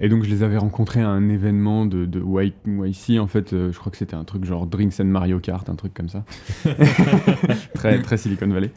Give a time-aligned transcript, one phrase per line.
[0.00, 3.78] Et donc je les avais rencontrés à un événement de, de YC, en fait, je
[3.78, 6.24] crois que c'était un truc genre Drinks and Mario Kart, un truc comme ça.
[7.74, 8.70] très, très Silicon Valley.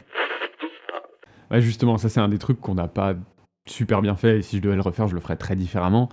[1.50, 3.14] Ouais, justement, ça c'est un des trucs qu'on n'a pas
[3.66, 6.10] super bien fait, et si je devais le refaire, je le ferais très différemment.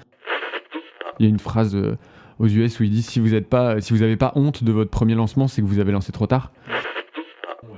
[1.20, 1.78] Il y a une phrase
[2.40, 4.90] aux US où il dit si vous n'avez pas, si vous pas honte de votre
[4.90, 6.52] premier lancement, c'est que vous avez lancé trop tard.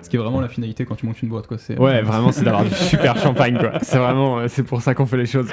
[0.02, 1.58] Ce qui est vraiment la finalité quand tu montes une boîte, quoi.
[1.78, 3.80] Ouais, vraiment, c'est d'avoir du super champagne, quoi.
[3.82, 5.50] C'est vraiment, euh, c'est pour ça qu'on fait les choses.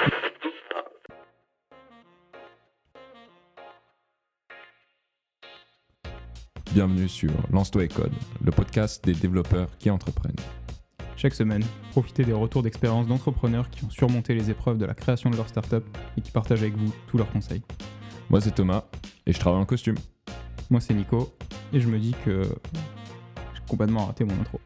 [6.73, 10.37] Bienvenue sur Lance-toi et Code, le podcast des développeurs qui entreprennent.
[11.17, 15.29] Chaque semaine, profitez des retours d'expérience d'entrepreneurs qui ont surmonté les épreuves de la création
[15.29, 15.83] de leur startup
[16.17, 17.61] et qui partagent avec vous tous leurs conseils.
[18.29, 18.85] Moi, c'est Thomas
[19.25, 19.97] et je travaille en costume.
[20.69, 21.33] Moi, c'est Nico
[21.73, 24.61] et je me dis que j'ai complètement raté mon intro.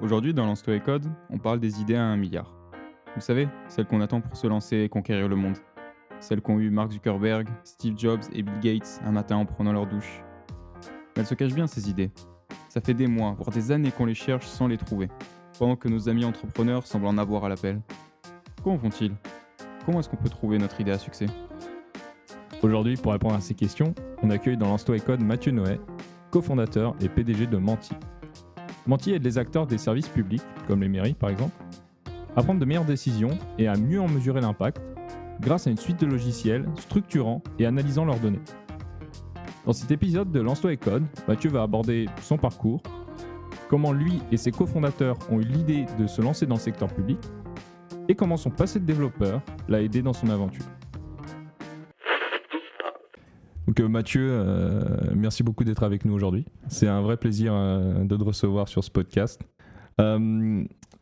[0.00, 2.54] Aujourd'hui, dans Lance-toi et Code, on parle des idées à un milliard.
[3.14, 5.58] Vous savez, celles qu'on attend pour se lancer et conquérir le monde.
[6.20, 9.86] Celles qu'ont eu Mark Zuckerberg, Steve Jobs et Bill Gates un matin en prenant leur
[9.86, 10.22] douche.
[11.16, 12.10] Mais elles se cachent bien ces idées.
[12.68, 15.08] Ça fait des mois, voire des années qu'on les cherche sans les trouver,
[15.58, 17.80] pendant que nos amis entrepreneurs semblent en avoir à l'appel.
[18.62, 19.14] Comment font-ils
[19.84, 21.26] Comment est-ce qu'on peut trouver notre idée à succès?
[22.62, 25.80] Aujourd'hui, pour répondre à ces questions, on accueille dans l'Insto Code Mathieu Noé,
[26.30, 27.94] cofondateur et PDG de Menti.
[28.86, 31.56] Menti aide les acteurs des services publics, comme les mairies par exemple,
[32.36, 34.80] à prendre de meilleures décisions et à mieux en mesurer l'impact
[35.40, 38.42] grâce à une suite de logiciels structurant et analysant leurs données.
[39.64, 42.82] Dans cet épisode de Lance-toi et Code, Mathieu va aborder son parcours,
[43.68, 47.18] comment lui et ses cofondateurs ont eu l'idée de se lancer dans le secteur public,
[48.08, 50.64] et comment son passé de développeur l'a aidé dans son aventure.
[53.66, 54.82] Donc euh, Mathieu, euh,
[55.14, 56.44] merci beaucoup d'être avec nous aujourd'hui.
[56.68, 59.40] C'est un vrai plaisir euh, de te recevoir sur ce podcast.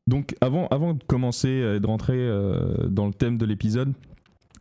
[0.06, 2.28] donc avant, avant de commencer et de rentrer
[2.89, 3.94] dans le thème de l'épisode,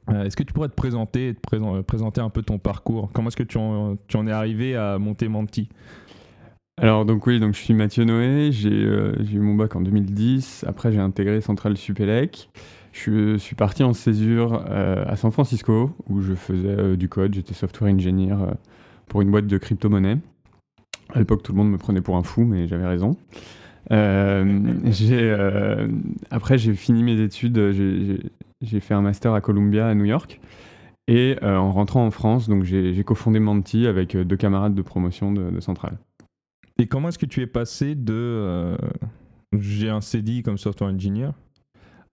[0.10, 3.10] est-ce que tu pourrais te présenter te présenter un peu ton parcours?
[3.14, 5.70] Comment est-ce que tu en, es arrivé à monter Menti
[6.80, 10.64] alors donc oui, donc je suis Mathieu Noé, euh, j'ai eu mon bac en 2010,
[10.68, 12.52] après j'ai intégré Centrale Supélec.
[12.92, 17.34] Je suis parti en césure euh, à San Francisco où je faisais euh, du code,
[17.34, 18.36] j'étais software engineer
[19.08, 20.20] pour une boîte de crypto-monnaie.
[21.16, 23.18] À l'époque tout le monde me prenait pour un fou mais j'avais raison.
[26.30, 27.58] après j'ai fini mes études,
[28.62, 30.40] j'ai fait un master à Columbia à New York.
[31.10, 35.52] Et en rentrant en France, donc j'ai cofondé Manti avec deux camarades de promotion de,
[35.52, 35.98] de Centrale.
[36.80, 38.78] Et comment est-ce que tu es passé de euh,
[39.54, 41.32] j'ai un CDI comme software engineer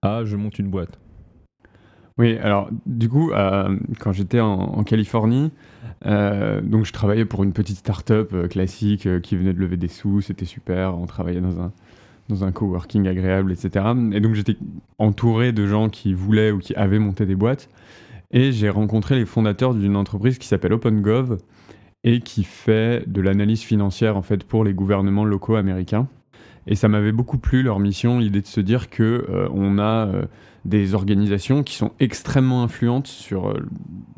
[0.01, 0.99] à je monte une boîte?
[2.17, 5.51] Oui, alors du coup, euh, quand j'étais en, Californie,
[6.07, 10.21] euh, donc je travaillais pour une petite start-up classique qui venait de lever des sous,
[10.21, 11.73] c'était super, on travaillait dans un,
[12.29, 13.85] dans un coworking agréable, etc.
[14.13, 14.57] Et donc j'étais
[14.99, 17.69] entouré de gens qui voulaient ou qui avaient monté des boîtes.
[18.31, 21.39] Et j'ai rencontré les fondateurs d'une entreprise qui s'appelle OpenGov,
[22.05, 26.07] et qui fait de l'analyse financière en fait pour les gouvernements locaux américains.
[26.67, 30.07] Et ça m'avait beaucoup plu leur mission, l'idée de se dire que euh, on a
[30.07, 30.25] euh,
[30.65, 33.67] des organisations qui sont extrêmement influentes sur euh,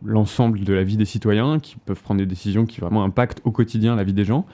[0.05, 3.51] l'ensemble de la vie des citoyens, qui peuvent prendre des décisions qui vraiment impactent au
[3.51, 4.47] quotidien la vie des gens,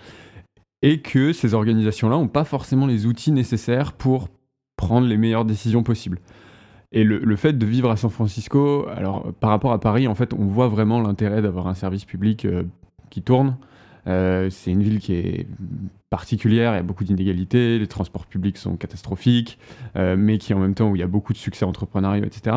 [0.83, 4.29] et que ces organisations-là n'ont pas forcément les outils nécessaires pour
[4.77, 6.19] prendre les meilleures décisions possibles.
[6.91, 10.15] Et le, le, fait de vivre à San Francisco, alors par rapport à Paris, en
[10.15, 12.47] fait, on voit vraiment l'intérêt d'avoir un service public
[13.09, 13.57] qui tourne.
[14.07, 15.47] Euh, c'est une ville qui est
[16.11, 19.59] particulière, il y a beaucoup d'inégalités, les transports publics sont catastrophiques,
[19.97, 22.57] euh, mais qui en même temps où il y a beaucoup de succès entrepreneurial, etc.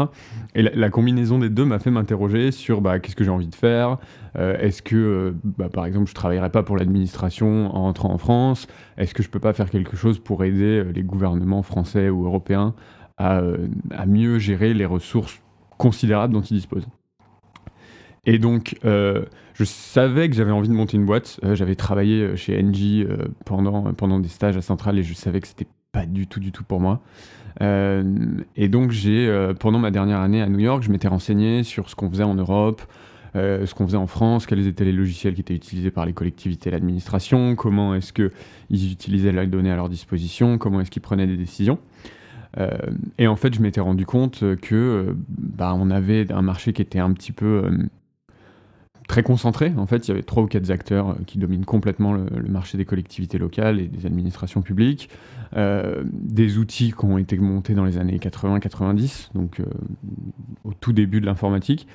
[0.55, 3.55] Et la, combinaison des deux m'a fait m'interroger sur bah, qu'est-ce que j'ai envie de
[3.55, 3.97] faire,
[4.38, 8.67] euh, est-ce que bah, par exemple je travaillerai pas pour l'administration en rentrant en France,
[8.97, 12.73] est-ce que je peux pas faire quelque chose pour aider les gouvernements français ou européens
[13.17, 15.41] à mieux gérer les ressources
[15.78, 16.88] considérables dont ils disposent?
[18.25, 21.40] Et donc, euh, je savais que j'avais envie de monter une boîte.
[21.44, 23.06] Euh, j'avais travaillé euh, chez Engie
[23.46, 26.52] pendant, pendant des stages à Centrale et je savais que c'était pas du tout, du
[26.52, 27.02] tout pour moi.
[27.62, 31.96] et donc, j'ai, pendant ma dernière année à New York, je m'étais renseigné sur ce
[31.96, 32.82] qu'on faisait en Europe,
[33.34, 36.67] ce qu'on faisait en France, quels étaient les logiciels qui étaient utilisés par les collectivités
[36.67, 41.28] et l'administration, comment est-ce qu'ils utilisaient la donnée à leur disposition, comment est-ce qu'ils prenaient
[41.28, 41.79] des décisions.
[43.17, 46.99] et en fait, je m'étais rendu compte que bah, on avait un marché qui était
[46.99, 47.70] un petit peu
[49.07, 49.73] très concentré.
[49.78, 52.78] En fait, il y avait trois ou quatre acteurs euh, qui dominent complètement le, marché
[52.78, 55.09] des collectivités locales et des administrations publiques.
[55.55, 59.66] Euh, des outils qui ont été montés dans les années 80-90, donc euh,
[60.63, 61.87] au tout début de l'informatique.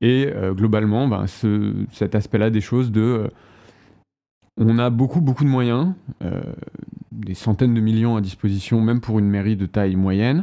[0.00, 3.30] Et globalement, ben, ce, cet aspect-là des choses de...
[4.56, 5.92] on a beaucoup, beaucoup de moyens,
[7.12, 10.42] des centaines de millions à disposition, même pour une mairie de taille moyenne.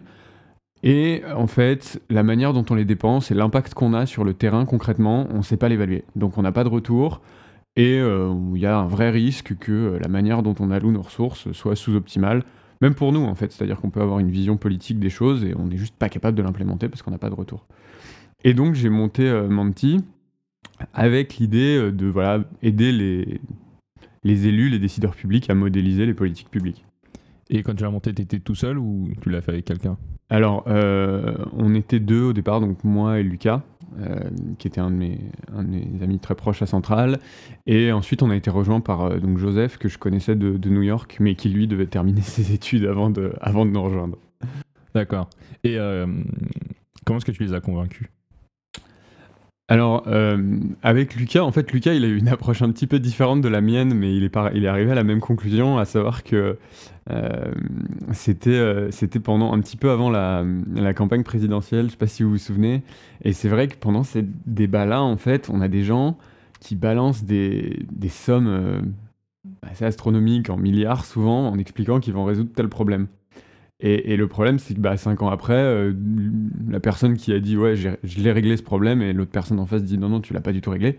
[0.83, 4.33] Et en fait, la manière dont on les dépense et l'impact qu'on a sur le
[4.33, 6.05] terrain concrètement, on ne sait pas l'évaluer.
[6.15, 7.21] Donc on n'a pas de retour
[7.75, 10.91] et euh, il y a un vrai risque que euh, la manière dont on alloue
[10.91, 12.43] nos ressources soit sous-optimale,
[12.81, 13.51] même pour nous en fait.
[13.51, 16.37] C'est-à-dire qu'on peut avoir une vision politique des choses et on n'est juste pas capable
[16.37, 17.65] de l'implémenter parce qu'on n'a pas de retour.
[18.45, 20.01] Et donc j'ai monté euh, Manti
[20.93, 23.41] avec l'idée de voilà, aider les,
[24.23, 26.85] les élus, les décideurs publics à modéliser les politiques publiques.
[27.49, 29.97] Et quand tu l'as monté, tu étais tout seul ou tu l'as fait avec quelqu'un?
[30.29, 33.63] Alors, euh, on était deux au départ, donc moi et Lucas,
[33.99, 34.19] euh,
[34.59, 35.19] qui était un de, mes,
[36.01, 37.19] amis très proches à Centrale.
[37.65, 40.69] Et ensuite, on a été rejoint par euh, donc Joseph, que je connaissais de, de,
[40.69, 44.17] New York, mais qui lui devait terminer ses études avant de, avant de nous rejoindre.
[44.93, 45.29] D'accord.
[45.63, 45.77] Et
[47.05, 48.07] comment est-ce que tu les as convaincus?
[49.71, 52.99] Alors, euh, avec Lucas, en fait, Lucas, il a eu une approche un petit peu
[52.99, 55.85] différente de la mienne, mais il est, il est arrivé à la même conclusion, à
[55.85, 56.57] savoir que
[57.11, 57.51] euh,
[58.11, 60.43] c'était euh, c'était pendant un petit peu avant la,
[60.95, 62.81] campagne présidentielle, je sais pas si vous vous souvenez,
[63.23, 66.17] et c'est vrai que pendant ces débats-là, en fait, on a des gens
[66.59, 68.91] qui balancent des, des sommes
[69.61, 73.05] assez astronomiques, en milliards souvent, en expliquant qu'ils vont résoudre tel problème.
[73.81, 75.93] Et, le problème, c'est que bah, cinq ans après, euh,
[76.69, 79.65] la personne qui a dit ouais, je l'ai réglé ce problème, et l'autre personne en
[79.65, 80.97] face dit non, non, tu l'as pas du tout réglé.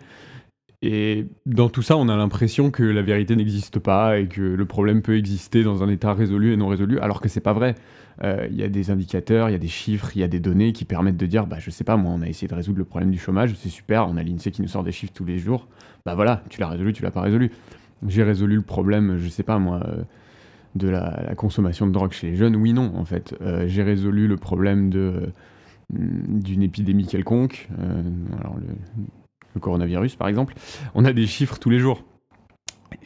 [0.82, 4.64] Et dans tout ça, on a l'impression que la vérité n'existe pas et que le
[4.64, 7.74] problème peut exister dans un état résolu et non résolu, alors que c'est pas vrai.
[8.22, 10.40] Euh, il y a des indicateurs, il y a des chiffres, il y a des
[10.40, 12.78] données qui permettent de dire bah je sais pas, moi on a essayé de résoudre
[12.78, 15.24] le problème du chômage, c'est super, on a l'INSEE qui nous sort des chiffres tous
[15.26, 15.68] les jours.
[16.06, 17.50] Bah voilà, tu l'as résolu, tu l'as pas résolu.
[18.08, 19.82] J'ai résolu le problème, je sais pas moi.
[19.86, 20.02] Euh,
[20.74, 23.34] de la, consommation de drogue chez les jeunes Oui, non, en fait.
[23.40, 28.02] Euh, j'ai résolu le problème mm, d'une épidémie quelconque, euh,
[29.54, 30.54] le, coronavirus par exemple.
[30.94, 32.04] On a des chiffres tous les jours.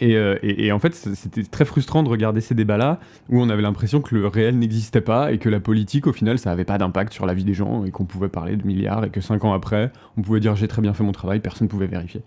[0.02, 3.62] Euh, et, et, en fait, c'était très frustrant de regarder ces débats-là où on avait
[3.62, 6.78] l'impression que le réel n'existait pas et que la politique, au final, ça n'avait pas
[6.78, 9.44] d'impact sur la vie des gens et qu'on pouvait parler de milliards et que cinq
[9.44, 12.22] ans après, on pouvait dire j'ai très bien fait mon travail, personne ne pouvait vérifier.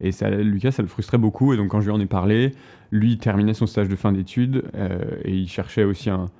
[0.00, 1.52] Et ça, Lucas, ça le frustrait beaucoup.
[1.52, 2.52] Et donc, quand je lui en ai parlé,
[2.90, 6.30] lui, il terminait son stage de fin d'études euh, et il cherchait aussi un,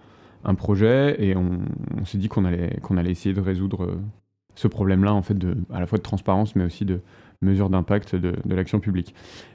[0.44, 1.16] un projet.
[1.18, 1.58] Et on,
[2.04, 4.00] s'est dit qu'on allait, qu'on allait essayer de résoudre euh,
[4.54, 7.00] ce problème-là, en fait, de, à la fois de transparence, mais aussi de
[7.42, 9.14] mesure d'impact de, de l'action publique.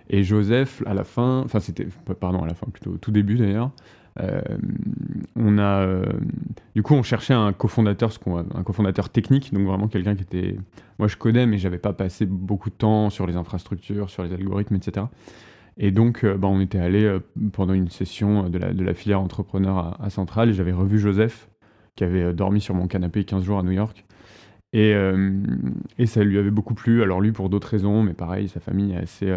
[0.10, 1.88] Et Joseph, à la fin, enfin, c'était,
[2.20, 3.72] pardon, à la fin, plutôt au tout début d'ailleurs,
[5.36, 6.06] on a, euh,
[6.76, 8.12] du coup, on cherchait un cofondateur,
[8.56, 10.56] un cofondateur technique, donc vraiment quelqu'un qui était,
[10.98, 14.34] moi je connais, mais j'avais pas passé beaucoup de temps sur les infrastructures, sur les
[14.34, 15.06] algorithmes, etc.
[15.78, 17.18] Et donc, euh, bah, on était allé
[17.54, 21.00] pendant une session de la, de la filière entrepreneur à, à Centrale, et j'avais revu
[21.00, 21.50] Joseph,
[21.96, 24.06] qui avait dormi sur mon canapé 15 jours à New York.
[24.72, 24.94] Et,
[25.98, 27.02] et ça lui avait beaucoup plu.
[27.02, 29.36] Alors lui, pour d'autres raisons, mais pareil, sa famille est assez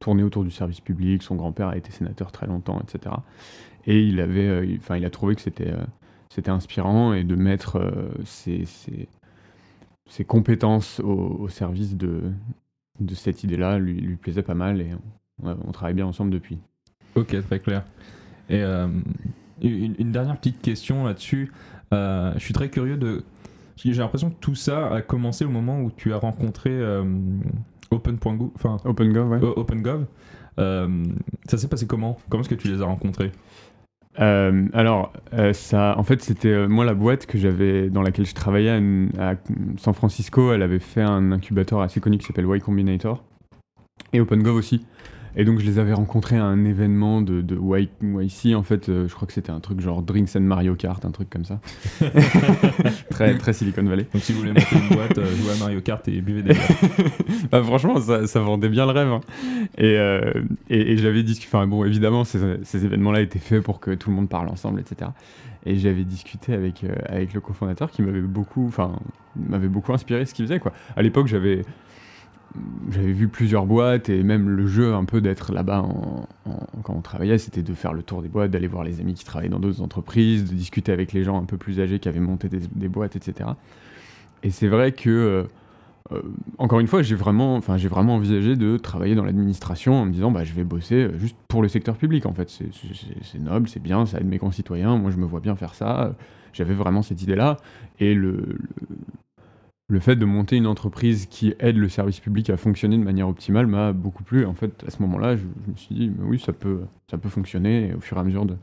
[0.00, 1.22] tourné autour du service public.
[1.22, 3.16] Son grand-père a été sénateur très longtemps, etc.
[3.86, 7.76] Et il avait, euh, enfin, il a trouvé que c'était euh, inspirant et de mettre
[7.76, 8.64] euh, ses,
[10.26, 12.32] compétences au, service de,
[13.14, 14.90] cette idée-là lui, lui plaisait pas mal et
[15.42, 16.58] on, travaille bien ensemble depuis.
[17.16, 17.84] Ok, très clair.
[18.48, 18.62] Et
[19.60, 21.52] une, dernière petite question là-dessus.
[21.92, 23.24] Je suis très curieux de.
[23.76, 26.70] J'ai l'impression que tout ça a commencé au moment où tu as rencontré
[27.90, 29.40] Open.gov, enfin OpenGov, ouais.
[29.42, 30.06] OpenGov.
[30.58, 31.04] Euh,
[31.48, 32.18] ça s'est passé comment?
[32.28, 33.32] Comment est-ce que tu les as rencontrés?
[34.20, 38.26] Euh, alors, euh, ça, en fait, c'était euh, moi la boîte que j'avais dans laquelle
[38.26, 38.70] je travaillais
[39.18, 39.34] à, à,
[39.76, 40.52] San Francisco.
[40.52, 43.22] Elle avait fait un incubateur assez connu qui s'appelle Y Combinator
[44.12, 44.84] et OpenGov aussi.
[45.36, 49.08] Et donc je les avais rencontrés à un événement de, de YC, en fait, euh,
[49.08, 51.60] je crois que c'était un truc genre Drinks and Mario Kart, un truc comme ça.
[53.10, 54.06] très, très Silicon Valley.
[54.12, 56.54] Donc si vous voulez monter une boîte, euh, jouez à Mario Kart et buvez des
[57.52, 59.08] bah, Franchement, ça, ça, vendait bien le rêve.
[59.08, 59.20] Hein.
[59.76, 60.32] Et, euh,
[60.70, 64.10] et, et j'avais discuté, enfin bon, évidemment, ces, ces événements-là étaient faits pour que tout
[64.10, 65.10] le monde parle ensemble, etc.
[65.66, 68.92] Et j'avais discuté avec, euh, avec le cofondateur qui m'avait beaucoup, enfin,
[69.36, 70.72] m'avait beaucoup inspiré ce qu'il faisait, quoi.
[70.96, 71.62] À l'époque, j'avais
[72.90, 75.84] j'avais vu plusieurs boîtes et même le jeu un peu d'être là-bas
[76.82, 79.24] quand on travaillait, c'était de faire le tour des boîtes, d'aller voir les amis qui
[79.24, 82.20] travaillaient dans d'autres entreprises, de discuter avec les gens un peu plus âgés qui avaient
[82.20, 83.50] monté des, boîtes, etc.
[84.42, 85.44] Et c'est vrai que, euh,
[86.12, 86.22] euh,
[86.56, 90.44] encore une fois, j'ai vraiment, vraiment envisagé de travailler dans l'administration en me disant, bah,
[90.44, 92.24] je vais bosser juste pour le secteur public.
[92.24, 94.96] En fait, c'est noble, c'est bien, ça aide mes concitoyens.
[94.96, 96.14] Moi, je me vois bien faire ça.
[96.54, 97.58] J'avais vraiment cette idée-là.
[98.00, 98.56] Et le
[99.88, 103.28] le fait de monter une entreprise qui aide le service public à fonctionner de manière
[103.28, 104.44] optimale m'a beaucoup plu.
[104.44, 107.16] En fait, à ce moment-là, je, je, me suis dit, mais oui, ça peut, ça
[107.16, 107.88] peut fonctionner.
[107.88, 108.56] Et au fur et à mesure de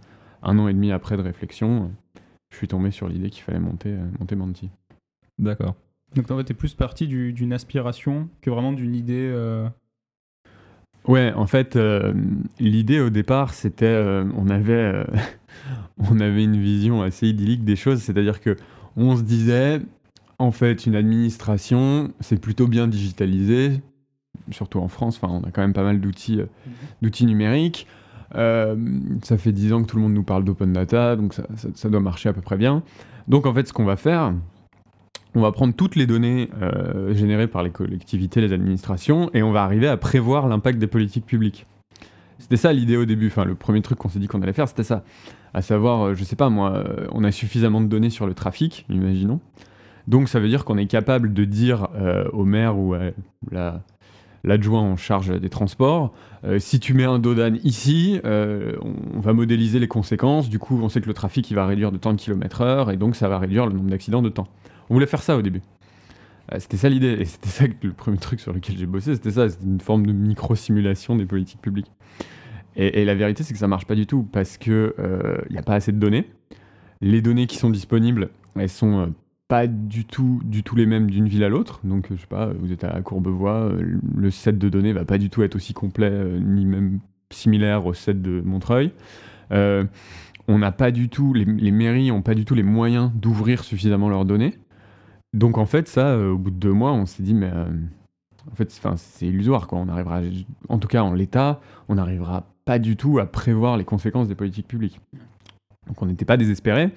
[0.43, 1.91] un an et demi après de réflexion,
[2.51, 4.69] je suis tombé sur l'idée qu'il fallait monter, euh, monter Manti.
[5.39, 5.75] D'accord.
[6.15, 9.29] Donc en fait, tu es plus parti du, d'une aspiration que vraiment d'une idée.
[9.33, 9.67] Euh...
[11.07, 12.13] Ouais, en fait, euh,
[12.59, 15.05] l'idée au départ, c'était, euh, on avait,
[15.97, 18.55] on avait une vision assez idyllique des choses, c'est-à-dire que
[18.95, 19.81] on se disait,
[20.39, 23.81] en fait, une administration, c'est plutôt bien digitalisé,
[24.51, 25.19] surtout en France.
[25.21, 26.45] Enfin, on a quand même pas mal d'outils, euh,
[27.01, 27.87] d'outils numériques.
[28.35, 28.75] Euh,
[29.23, 31.69] ça fait 10 ans que tout le monde nous parle d'open data, donc ça, ça-
[31.73, 32.83] ça doit marcher à peu près bien.
[33.27, 34.33] Donc en fait, ce qu'on va faire,
[35.35, 39.51] on va prendre toutes les données euh, générées par les collectivités, les administrations, et on
[39.51, 41.65] va arriver à prévoir l'impact des politiques publiques.
[42.39, 44.67] C'était ça l'idée au début, enfin le premier truc qu'on s'est dit qu'on allait faire,
[44.67, 45.03] c'était ça.
[45.53, 49.39] À savoir, je sais pas moi, on a suffisamment de données sur le trafic, imaginons.
[50.07, 53.11] Donc ça veut dire qu'on est capable de dire euh, au maire ou à
[53.51, 53.81] la-
[54.45, 58.75] l'adjoint en charge des transports, euh, si tu mets un dodan ici, euh,
[59.15, 61.97] on, va modéliser les conséquences, du coup on sait que le trafic va réduire de
[61.97, 64.47] tant de kilomètres heure, et donc ça va réduire le nombre d'accidents de temps.
[64.89, 65.61] On voulait faire ça au début.
[66.59, 69.49] C'était ça l'idée, et c'était ça le premier truc sur lequel j'ai bossé, c'était ça,
[69.49, 71.91] c'était une forme de micro-simulation des politiques publiques.
[72.75, 74.93] Et, la vérité, c'est que ça marche pas du tout, parce que
[75.49, 76.29] il n'y a pas assez de données.
[77.01, 79.13] Les données qui sont disponibles, elles sont
[79.47, 81.79] pas du tout, du tout les mêmes d'une ville à l'autre.
[81.83, 85.17] Donc, je sais pas, vous êtes à Courbevoie, euh, le set de données va pas
[85.17, 86.99] du tout être aussi complet, euh, ni même
[87.31, 88.91] similaire au set de Montreuil.
[89.51, 89.85] Euh,
[90.47, 94.09] on n'a pas du tout, les, mairies ont pas du tout les moyens d'ouvrir suffisamment
[94.09, 94.53] leurs données.
[95.33, 98.69] Donc en fait, ça, au bout de deux mois, on s'est dit, mais en fait,
[98.97, 99.79] c'est illusoire, quoi.
[99.79, 100.21] On arrivera,
[100.69, 101.59] en tout cas en l'état,
[101.89, 105.01] on n'arrivera pas du tout à prévoir les conséquences des politiques publiques.
[105.87, 106.91] Donc on n'était pas désespéré,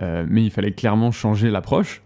[0.00, 2.02] euh, mais il fallait clairement changer l'approche.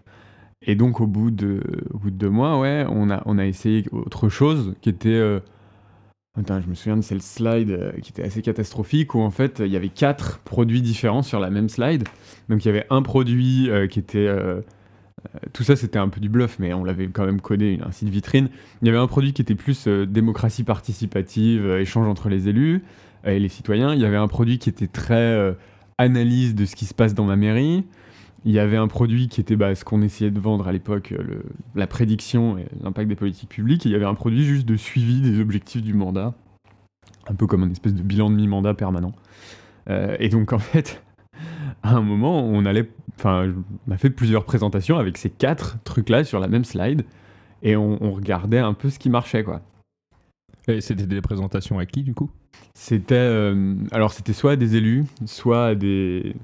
[0.62, 1.60] Et donc au bout de,
[1.92, 5.10] au bout de deux mois, ouais, on a, on a essayé autre chose qui était...
[5.10, 5.40] euh,
[6.36, 9.60] Attends, je me souviens de cette slide euh, qui était assez catastrophique où en fait
[9.64, 12.08] il y avait quatre produits différents sur la même slide.
[12.48, 14.28] Donc il y avait un produit qui était...
[15.52, 18.08] tout ça c'était un peu du bluff, mais on l'avait quand même codé, un site
[18.08, 18.48] vitrine.
[18.82, 22.82] Il y avait un produit qui était plus démocratie participative, échange entre les élus
[23.24, 23.94] et les citoyens.
[23.94, 25.54] Il y avait un produit qui était très
[25.98, 27.84] analyse de ce qui se passe dans ma mairie.
[28.44, 31.12] Il y avait un produit qui était bah, ce qu'on essayait de vendre à l'époque,
[31.12, 31.42] euh,
[31.74, 33.86] la prédiction et l'impact des politiques publiques.
[33.86, 36.34] Et il y avait un produit juste de suivi des objectifs du mandat,
[37.26, 39.12] un peu comme un espèce de bilan de mi-mandat permanent.
[39.88, 41.02] Euh, et donc en fait,
[41.82, 43.52] à un moment, on allait, enfin,
[43.88, 47.04] on a fait plusieurs présentations avec ces quatre trucs-là sur la même slide,
[47.62, 49.62] et on, on regardait un peu ce qui marchait, quoi.
[50.68, 52.30] Et c'était des présentations à qui du coup?
[52.74, 56.34] C'était euh, alors c'était soit des élus, soit des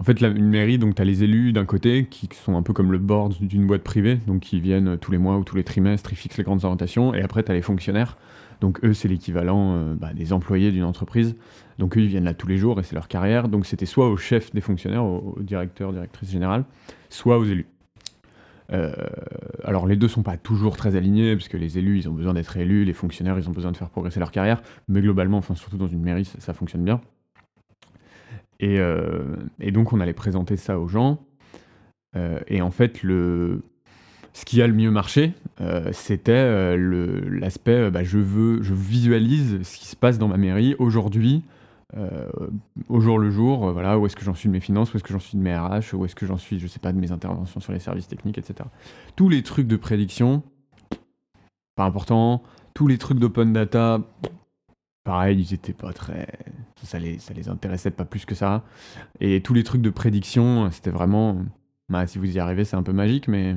[0.00, 2.62] en fait la- une mairie donc tu as les élus d'un côté qui sont un
[2.62, 5.56] peu comme le board d'une boîte privée donc qui viennent tous les mois ou tous
[5.56, 8.16] les trimestres, ils fixent les grandes orientations et après tu as les fonctionnaires.
[8.60, 11.34] Donc eux c'est l'équivalent euh, bah, des employés d'une entreprise.
[11.78, 13.48] Donc eux ils viennent là tous les jours et c'est leur carrière.
[13.48, 16.64] Donc c'était soit au chef des fonctionnaires, au, au directeur, directrice générale,
[17.10, 17.66] soit aux élus.
[18.74, 18.92] Euh,
[19.62, 22.34] alors les deux sont pas toujours très alignés parce que les élus ils ont besoin
[22.34, 25.54] d'être élus, les fonctionnaires ils ont besoin de faire progresser leur carrière, mais globalement, enfin
[25.54, 27.00] surtout dans une mairie, ça, fonctionne bien.
[28.60, 31.20] Et, euh, et donc on allait présenter ça aux gens.
[32.16, 33.62] Euh, et en fait, le,
[34.32, 35.32] ce qui a le mieux marché,
[35.92, 41.42] c'était l'aspect bah, je veux, je visualise ce qui se passe dans ma mairie aujourd'hui,
[41.96, 42.28] euh,
[42.88, 43.68] au jour le jour.
[43.68, 45.36] euh, voilà, où est-ce que j'en suis de mes finances, où est-ce que j'en suis
[45.38, 47.72] de mes RH, où est-ce que j'en suis, je sais pas, de mes interventions sur
[47.72, 48.68] les services techniques, etc.
[49.16, 50.42] Tous les trucs de prédiction,
[51.76, 52.42] pas important.
[52.74, 54.00] Tous les trucs d'open data,
[55.04, 56.26] pareil, ils étaient pas très.
[56.82, 58.62] Ça les, ça les intéressait pas plus que ça.
[59.20, 61.38] Et tous les trucs de prédiction, c'était vraiment.
[61.88, 63.56] Bah, si vous y arrivez, c'est un peu magique, mais.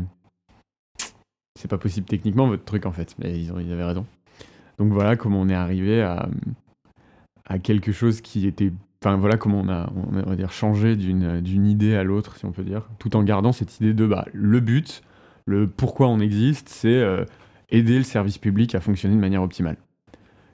[1.59, 3.15] C'est pas possible techniquement, votre truc, en fait.
[3.17, 4.05] Mais ils, ont, ils avaient raison.
[4.77, 6.29] Donc voilà comment on est arrivé à,
[7.47, 8.71] à quelque chose qui était.
[9.03, 12.51] Enfin voilà comment on a, on va dire, changé d'une idée à l'autre, si on
[12.51, 15.03] peut dire, tout en gardant cette idée de bah, le but,
[15.45, 17.23] le pourquoi on existe, c'est euh,
[17.69, 19.77] aider le service public à fonctionner de manière optimale.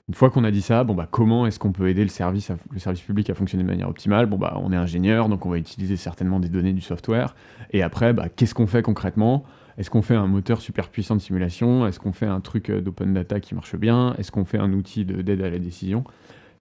[0.08, 2.50] Une fois qu'on a dit ça, bon bah comment est-ce qu'on peut aider le service,
[2.70, 4.26] le service public à fonctionner de manière optimale?
[4.26, 7.34] Bon bah on est ingénieur, donc on va utiliser certainement des données du software.
[7.70, 9.44] Et après, bah, qu'est-ce qu'on fait concrètement?
[9.78, 11.86] Est-ce qu'on fait un moteur super puissant de simulation?
[11.86, 14.14] Est-ce qu'on fait un truc euh, d'open data qui marche bien?
[14.18, 16.04] Est-ce qu'on fait un outil de- d'aide à la décision?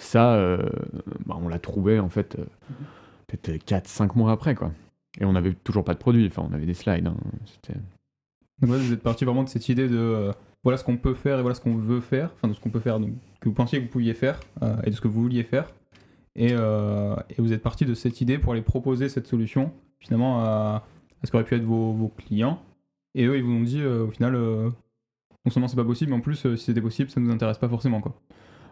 [0.04, 0.70] Ça, euh,
[1.26, 2.46] bah, on l'a trouvé en fait euh,
[3.28, 4.72] peut-être 4-5 mois après quoi.
[5.20, 7.08] Et on n'avait toujours pas de produit, enfin on avait des slides.
[7.08, 7.16] hein.
[8.62, 10.32] Donc ouais, vous êtes parti vraiment de cette idée de euh,
[10.64, 12.70] voilà ce qu'on peut faire et voilà ce qu'on veut faire, enfin de ce qu'on
[12.70, 15.08] peut faire, donc, que vous pensiez que vous pouviez faire euh, et de ce que
[15.08, 15.70] vous vouliez faire.
[16.36, 20.84] Et, euh, vous êtes parti de cette idée pour aller proposer cette solution finalement à,
[21.22, 22.62] à ce qu'auraient pu être vos, vos clients.
[23.16, 24.70] Et eux, ils vous ont dit euh, au final, euh,
[25.46, 27.58] non seulement c'est pas possible, mais en plus, euh, si c'était possible, ça nous intéresse
[27.58, 28.16] pas forcément quoi.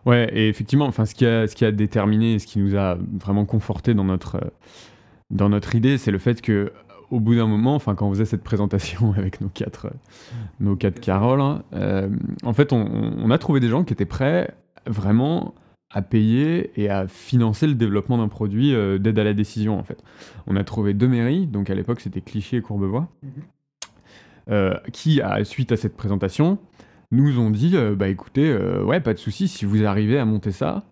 [0.05, 2.97] Ouais, et effectivement, enfin, ce qui a, ce qui a déterminé, ce qui nous a
[3.19, 4.49] vraiment conforté dans notre, euh,
[5.29, 6.71] dans notre idée, c'est le fait que
[7.11, 9.95] au bout d'un moment, enfin, quand on faisait cette présentation avec nos quatre, euh,
[10.59, 12.09] nos quatre Caroles, hein, euh,
[12.43, 12.85] en fait, on,
[13.17, 14.55] on a trouvé des gens qui étaient prêts
[14.87, 15.53] vraiment
[15.93, 19.83] à payer et à financer le développement d'un produit euh, d'aide à la décision en
[19.83, 20.01] fait.
[20.47, 23.09] On a trouvé deux mairies, donc à l'époque c'était Clichy et Courbevoie,
[24.49, 26.57] euh, qui, à, suite à cette présentation,
[27.11, 30.25] nous ont dit euh, bah écoutez, euh, ouais, pas de souci, si vous arrivez à
[30.25, 30.83] monter ça,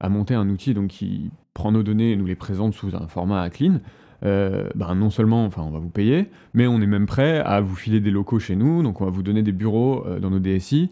[0.00, 3.06] à monter un outil donc qui prend nos données et nous les présente sous un
[3.08, 3.80] format clean,
[4.24, 7.60] euh, bah, non seulement enfin, on va vous payer, mais on est même prêt à
[7.60, 10.30] vous filer des locaux chez nous, donc on va vous donner des bureaux euh, dans
[10.30, 10.90] nos DSI,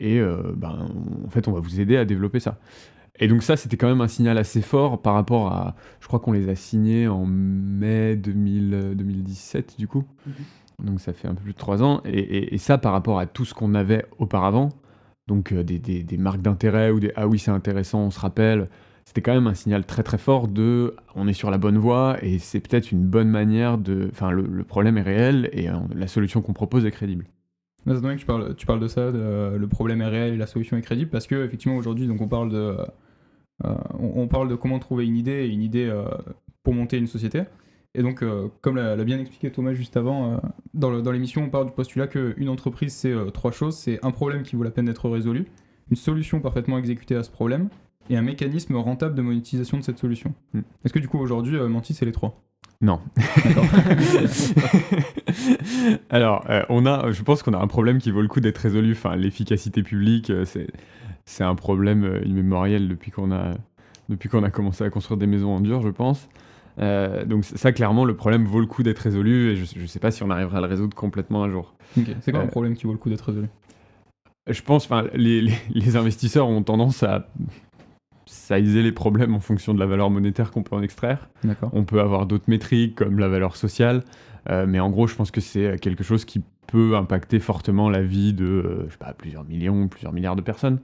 [0.00, 0.88] et euh, ben,
[1.24, 2.58] en fait on va vous aider à développer ça.
[3.18, 5.76] Et donc ça, c'était quand même un signal assez fort par rapport à...
[6.00, 10.04] Je crois qu'on les a signés en mai 2000, euh, 2017 du coup.
[10.78, 12.00] Donc ça fait un peu plus de trois ans.
[12.04, 14.70] Et, ça par rapport à tout ce qu'on avait auparavant,
[15.26, 18.68] donc euh, des, marques d'intérêt ou des ah oui c'est intéressant, on se rappelle,
[19.04, 22.16] c'était quand même un signal très très fort de on est sur la bonne voie
[22.22, 24.08] et c'est peut-être une bonne manière de...
[24.12, 27.26] Enfin le, problème est réel et euh, la solution qu'on propose est crédible.
[27.86, 30.76] Ouais, C'est que tu parles, de ça, euh, le problème est réel et la solution
[30.76, 32.76] est crédible, parce que effectivement aujourd'hui, donc on parle de,
[33.98, 35.92] on, parle de comment trouver une idée, et une idée
[36.62, 37.42] pour monter une société.
[37.94, 40.36] Et donc, euh, comme l'a bien expliqué Thomas juste avant, euh,
[40.74, 43.76] dans l'émission, on parle du postulat qu'une entreprise, c'est euh, trois choses.
[43.76, 45.44] C'est un problème qui vaut la peine d'être résolu,
[45.90, 47.68] une solution parfaitement exécutée à ce problème,
[48.08, 50.32] et un mécanisme rentable de monétisation de cette solution.
[50.54, 50.60] Hmm.
[50.84, 52.40] Est-ce que du coup, aujourd'hui, Menti, c'est les trois?
[52.80, 52.98] Non.
[56.10, 58.90] Alors, on a, je pense qu'on a un problème qui vaut le coup d'être résolu.
[58.92, 63.54] Enfin, l'efficacité publique, c'est, un problème immémoriel depuis qu'on a,
[64.08, 66.28] depuis qu'on a commencé à construire des maisons en dur, je pense.
[66.78, 69.98] Euh, donc ça, clairement, le problème vaut le coup d'être résolu et je ne sais
[69.98, 71.74] pas si on arrivera à le résoudre complètement un jour.
[72.20, 73.48] C'est quoi Euh, un problème qui vaut le coup d'être résolu?
[74.50, 77.28] Je pense, enfin, les, les- les investisseurs ont tendance à
[78.26, 81.28] sizer les problèmes en fonction de la valeur monétaire qu'on peut en extraire.
[81.72, 84.02] On peut avoir d'autres métriques comme la valeur sociale,
[84.50, 88.02] euh, mais en gros, je pense que c'est quelque chose qui peut impacter fortement la
[88.02, 90.78] vie de, euh, je sais pas, plusieurs millions, plusieurs milliards de personnes.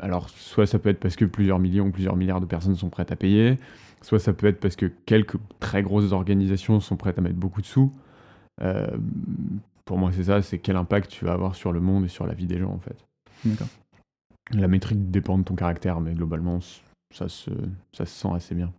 [0.00, 3.12] Alors, soit ça peut être parce que plusieurs millions, plusieurs milliards de personnes sont prêtes
[3.12, 3.58] à payer,
[4.02, 7.60] soit ça peut être parce que quelques très grosses organisations sont prêtes à mettre beaucoup
[7.60, 7.92] de sous.
[8.62, 8.86] Euh,
[9.84, 12.26] pour moi, c'est ça, c'est quel impact tu vas avoir sur le monde et sur
[12.26, 12.96] la vie des gens, en fait.
[13.44, 13.68] D'accord.
[14.52, 16.60] La métrique dépend de ton caractère, mais globalement,
[17.12, 17.50] ça se,
[17.92, 18.72] ça se sent assez bien.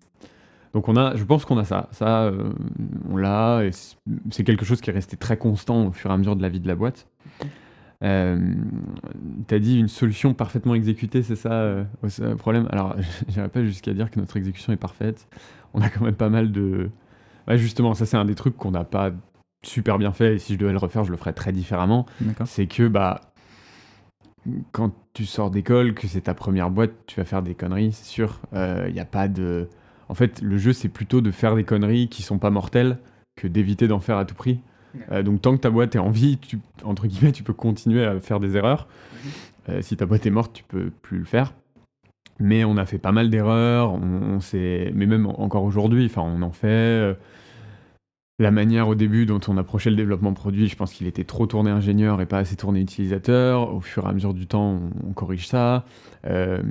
[0.74, 1.88] Donc on a, je pense qu'on a ça.
[1.92, 2.52] Ça, euh,
[3.10, 3.72] on l'a, et
[4.32, 6.50] c'est quelque chose qui est resté très constant au fur et à mesure de la
[6.50, 7.08] vie de la boîte.
[8.04, 8.56] Euh,
[9.48, 12.68] T'as dit une solution parfaitement exécutée, c'est ça euh, aussi le problème?
[12.72, 12.96] Alors,
[13.28, 15.28] j'irai pas jusqu'à dire que notre exécution est parfaite.
[15.74, 16.90] On a quand même pas mal de...
[17.48, 19.12] Ouais, justement, ça c'est un des trucs qu'on n'a pas
[19.64, 22.06] super bien fait, et si je devais le refaire, je le ferais très différemment
[22.46, 23.22] c'est que bah
[24.72, 28.06] quand tu sors d'école, que c'est ta première boîte, tu vas faire des conneries, c'est
[28.06, 28.42] sûr.
[28.54, 29.70] Il n'y a pas de.
[30.10, 32.98] En fait, le jeu, c'est plutôt de faire des conneries qui sont pas mortelles
[33.36, 34.60] que d'éviter d'en faire à tout prix.
[35.12, 38.06] Euh, donc, tant que ta boîte est en vie, tu, entre guillemets, tu peux continuer
[38.06, 38.88] à faire des erreurs.
[39.70, 41.54] Euh, si ta boîte est morte, tu peux plus le faire.
[42.40, 44.02] Mais on a fait pas mal d'erreurs, on,
[44.36, 46.68] on s'est- mais même en- encore aujourd'hui, enfin, on en fait.
[46.68, 47.14] euh,
[48.40, 51.46] la manière au début dont on approchait le développement produit, je pense qu'il était trop
[51.46, 53.74] tourné ingénieur et pas assez tourné utilisateur.
[53.74, 55.86] Au fur et à mesure du temps, on, on corrige ça.
[56.26, 56.62] Euh,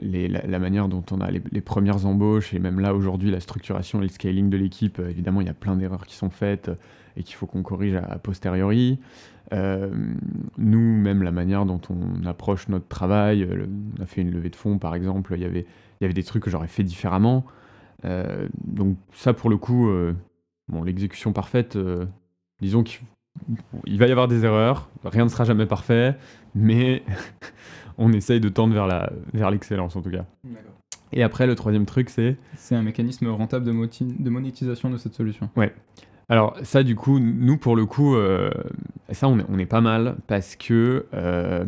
[0.00, 3.30] les- la, la manière dont on a les, les premières embauches et même là aujourd'hui
[3.32, 6.30] la structuration et le scaling de l'équipe, évidemment, il y a plein d'erreurs qui sont
[6.30, 6.70] faites
[7.16, 8.98] et qu'il faut qu'on corrige a posteriori.
[9.52, 9.90] Euh,
[10.58, 14.30] nous, même la manière dont on approche notre travail, euh, le- on a fait une
[14.30, 15.66] levée de fonds par exemple, il y avait,
[16.00, 17.44] il y avait des trucs que j'aurais fait différemment.
[18.04, 20.14] Euh, donc ça, pour le coup, euh,
[20.68, 21.78] bon, l'exécution parfaite,
[22.60, 23.00] disons qu'il
[23.86, 26.14] il va y avoir des erreurs, rien ne sera jamais parfait,
[26.54, 27.02] mais
[27.98, 30.24] on essaye de tendre vers la vers l'excellence en tout cas.
[31.12, 34.96] Et après, le troisième truc, c'est C'est un mécanisme rentable de, moti- de monétisation de
[34.96, 35.48] cette solution.
[36.28, 38.50] Alors ça, du coup, nous, pour le coup, euh,
[39.12, 41.64] ça, on est, on est pas mal parce que euh,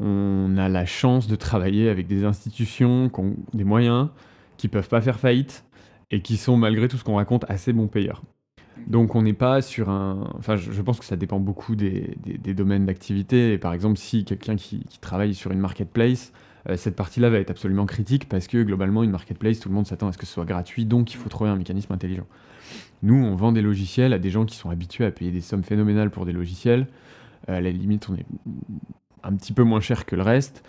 [0.00, 4.08] on a la chance de travailler avec des institutions qui ont des moyens,
[4.56, 5.64] qui peuvent pas faire faillite
[6.10, 8.22] et qui sont, malgré tout ce qu'on raconte, assez bons payeurs.
[8.86, 10.28] Donc on n'est pas sur un...
[10.38, 13.56] Enfin, je, pense que ça dépend beaucoup des, des- domaines d'activité.
[13.58, 16.32] Par exemple, si quelqu'un qui travaille sur une marketplace,
[16.68, 19.86] euh, cette partie-là va être absolument critique parce que globalement, une marketplace, tout le monde
[19.86, 22.26] s'attend à ce que ce soit gratuit, donc il faut trouver un mécanisme intelligent.
[23.02, 25.64] Nous, on vend des logiciels à des gens qui sont habitués à payer des sommes
[25.64, 26.86] phénoménales pour des logiciels.
[27.48, 28.26] Euh, à la limite, on est
[29.24, 30.62] un petit peu moins cher que le reste.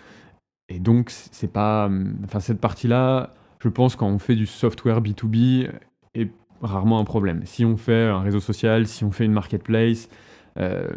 [0.70, 1.90] Et donc, c'est pas.
[2.24, 5.70] Enfin, cette partie-là, je pense, quand on fait du software B2B,
[6.16, 7.42] est rarement un problème.
[7.46, 10.10] Si on fait un réseau social, si on fait une marketplace,
[10.58, 10.88] euh,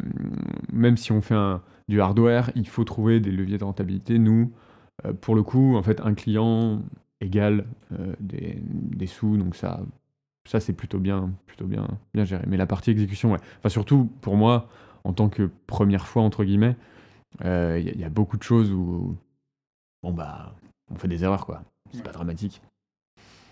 [0.73, 1.35] même si on fait
[1.89, 4.19] du hardware, il faut trouver des leviers de rentabilité.
[4.19, 4.53] Nous,
[5.21, 6.83] pour le coup, en fait, un client
[7.21, 9.81] égale euh, des, des sous, donc ça,
[10.47, 12.45] ça c'est plutôt bien, plutôt bien, bien géré.
[12.47, 13.39] Mais la partie exécution, ouais.
[13.59, 14.69] Enfin, surtout pour moi,
[15.05, 16.77] en tant que première fois entre guillemets,
[17.43, 19.15] il y, a- y a beaucoup de choses où
[20.03, 20.55] bon bah,
[20.91, 21.63] on fait des erreurs quoi.
[21.93, 22.61] C'est pas dramatique.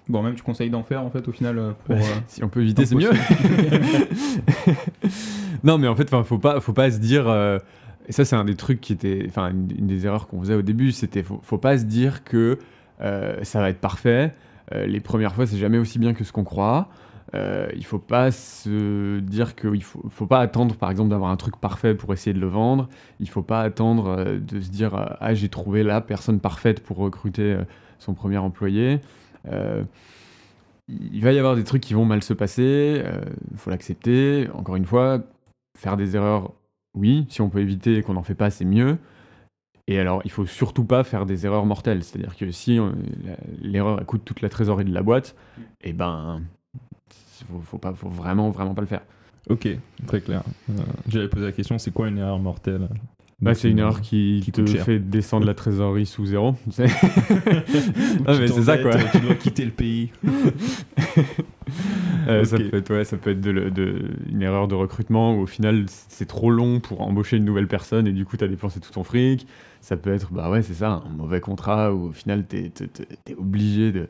[0.08, 1.94] Bon, même tu conseilles d'en faire en fait au final euh, pour.
[1.96, 3.10] Ouais, euh, si on peut éviter, c'est mieux.
[5.64, 7.28] non, mais en fait, faut pas, faut pas se dire.
[7.28, 7.58] euh,
[8.06, 10.62] et ça, c'est un des trucs qui était, enfin, une, des erreurs qu'on faisait au
[10.62, 12.58] début, c'était faut, faut pas se dire que
[13.00, 14.34] euh, ça va être parfait.
[14.72, 16.88] Euh, les premières fois, c'est jamais aussi bien que ce qu'on croit.
[17.34, 21.36] Euh, il faut pas se dire qu'il faut, faut pas attendre, par exemple, d'avoir un
[21.36, 22.88] truc parfait pour essayer de le vendre.
[23.20, 26.98] Il faut pas attendre euh, de se dire ah j'ai trouvé la personne parfaite pour
[26.98, 27.56] recruter
[27.98, 29.00] son premier employé.
[30.88, 33.02] Il va y avoir des trucs qui vont mal se passer,
[33.50, 34.48] il faut l'accepter.
[34.54, 35.20] Encore une fois,
[35.76, 36.52] faire des erreurs,
[36.94, 38.98] oui, si on peut éviter et qu'on n'en fait pas, c'est mieux.
[39.86, 42.02] Et alors, il faut surtout pas faire des erreurs mortelles.
[42.04, 42.90] C'est-à-dire que si euh,
[43.60, 45.36] l'erreur coûte toute la trésorerie de la boîte,
[45.82, 46.40] et ben,
[47.50, 49.02] faut, faut pas, faut vraiment, vraiment pas le faire.
[49.50, 49.68] Ok,
[50.06, 50.42] très clair.
[50.70, 52.88] Euh, J'avais posé la question, c'est quoi une erreur mortelle?
[53.40, 56.54] Bah, c'est une erreur qui, qui te fait descendre la trésorerie sous zéro.
[56.78, 56.78] Ah,
[58.38, 58.92] mais c'est ça, quoi.
[59.12, 60.12] Tu dois quitter le pays.
[62.28, 65.34] Euh, ça, peut être, ouais, ça peut être de, le- de- une erreur de recrutement
[65.36, 68.44] où au final c'est trop long pour embaucher une nouvelle personne et du coup tu
[68.44, 69.46] as dépensé tout ton fric.
[69.80, 73.34] Ça peut être, bah ouais, c'est ça, un mauvais contrat où au final tu es,
[73.36, 74.08] obligé de.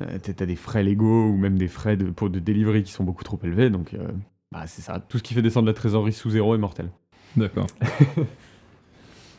[0.00, 2.92] Euh, t'as t'as des frais légaux ou même des frais de, pour, de delivery qui
[2.92, 3.68] sont beaucoup trop élevés.
[3.68, 4.08] Donc euh,
[4.50, 6.90] bah, c'est ça, tout ce qui fait descendre la trésorerie sous zéro est mortel.
[7.36, 7.66] D'accord.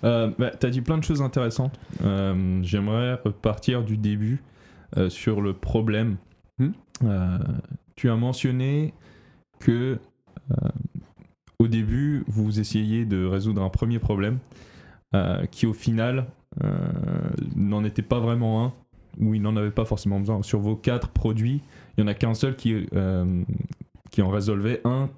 [0.04, 1.80] Euh, bah, tu as dit plein de choses intéressantes.
[2.04, 4.44] Euh, J'aimerais repartir du début
[4.98, 6.18] euh, sur le problème.
[7.04, 7.38] Euh,
[7.96, 8.94] tu as mentionné
[9.60, 10.00] que
[10.52, 10.70] euh,
[11.60, 14.40] au début, vous essayiez de résoudre un premier problème
[15.16, 16.28] euh, qui au final
[17.56, 18.74] n'en était pas vraiment un,
[19.20, 20.44] ou il n'en avait pas forcément besoin.
[20.44, 21.62] Sur vos quatre produits,
[21.98, 23.44] il n'y en a qu'un seul qui, euh,
[24.12, 25.10] qui en résolvait un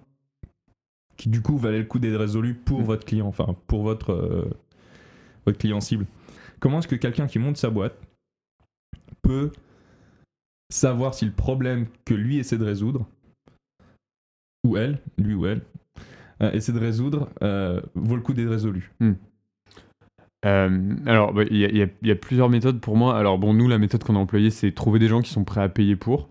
[1.18, 2.84] qui du coup valait le coup d'être résolu pour Mm.
[2.84, 4.50] votre client, enfin pour votre, euh,
[5.46, 6.06] votre client cible.
[6.60, 7.98] Comment est-ce que quelqu'un qui monte sa boîte
[9.22, 9.52] peut
[10.70, 13.06] savoir si le problème que lui essaie de résoudre,
[14.66, 15.62] ou elle, lui ou elle,
[16.42, 18.92] euh, essaie de résoudre, euh, vaut le coup d'être résolu
[20.46, 23.18] Euh, alors, bah, il y, y a- plusieurs méthodes pour moi.
[23.18, 25.62] Alors, bon, nous, la méthode qu'on a employée, c'est trouver des gens qui sont prêts
[25.62, 26.30] à payer pour.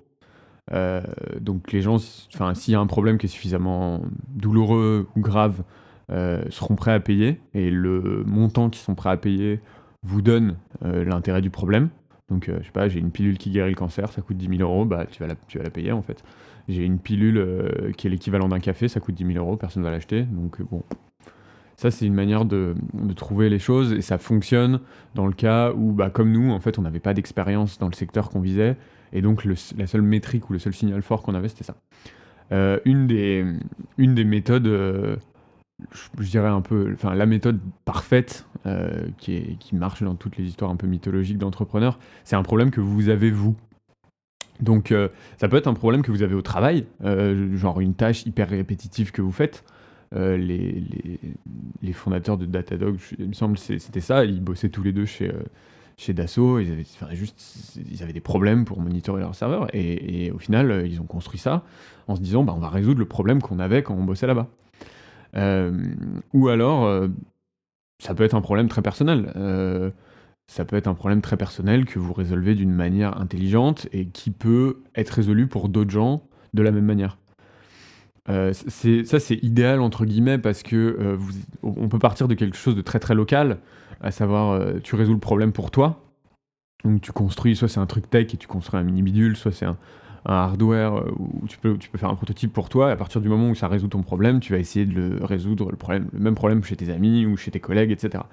[1.40, 1.96] Donc, les gens,
[2.32, 5.62] enfin, s'il y a un problème qui est suffisamment douloureux ou grave,
[6.08, 7.40] seront prêts à payer.
[7.54, 9.60] Et le montant qu'ils sont prêts à payer
[10.04, 11.88] vous donne l'intérêt du problème.
[12.30, 14.56] Donc, euh, je sais pas, j'ai une pilule qui guérit le cancer, ça coûte 10
[14.56, 16.24] 000 euros, bah, tu vas la, tu vas la payer en fait.
[16.68, 19.82] J'ai une pilule euh, qui est l'équivalent d'un café, ça coûte 10 000 euros, personne
[19.82, 20.22] ne va l'acheter.
[20.22, 20.82] Donc, euh, bon,
[21.76, 22.74] ça, c'est une manière de,
[23.14, 24.80] trouver les choses et ça fonctionne
[25.14, 27.94] dans le cas où, bah, comme nous, en fait, on n'avait pas d'expérience dans le
[27.94, 28.76] secteur qu'on visait
[29.12, 31.76] et donc la seule métrique ou le seul signal fort qu'on avait, c'était ça.
[32.52, 33.44] Euh, une, des,
[33.98, 40.14] une des méthodes, je dirais un peu, enfin, la méthode parfaite euh, qui, marche dans
[40.14, 43.54] toutes les histoires un peu mythologiques d'entrepreneurs, c'est un problème que vous avez vous.
[44.60, 47.92] Donc, euh, ça peut être un problème que vous avez au travail, euh, genre une
[47.92, 49.64] tâche hyper répétitive que vous faites.
[50.12, 50.80] Les,
[51.92, 54.24] fondateurs de Datadog, il me semble, c'était ça.
[54.24, 55.30] Ils bossaient tous les deux chez,
[55.98, 56.60] chez Dassault.
[56.60, 59.66] Ils avaient, enfin, juste, ils avaient des problèmes pour monitorer leur serveur.
[59.74, 61.64] Et, au final, ils ont construit ça
[62.06, 64.48] en se disant bah, on va résoudre le problème qu'on avait quand on bossait là-bas.
[66.32, 67.08] Ou alors,
[68.02, 69.32] ça peut être un problème très personnel.
[69.36, 69.90] Euh,
[70.46, 74.30] ça peut être un problème très personnel que vous résolvez d'une manière intelligente et qui
[74.30, 77.18] peut être résolu pour d'autres gens de la même manière.
[78.28, 81.16] Euh, ça, c'est idéal entre guillemets parce que euh,
[81.62, 83.58] on peut partir de quelque chose de très très local,
[84.00, 86.02] à savoir tu résous le problème pour toi.
[86.84, 89.52] Donc tu construis, soit c'est un truc tech et tu construis un mini bidule, soit
[89.52, 89.78] c'est un,
[90.24, 92.88] un hardware euh, où tu peux, tu peux faire un prototype pour toi.
[92.88, 95.24] Et à partir du moment où ça résout ton problème, tu vas essayer de le
[95.24, 98.24] résoudre le, problème, le même problème chez tes amis ou chez tes collègues, etc.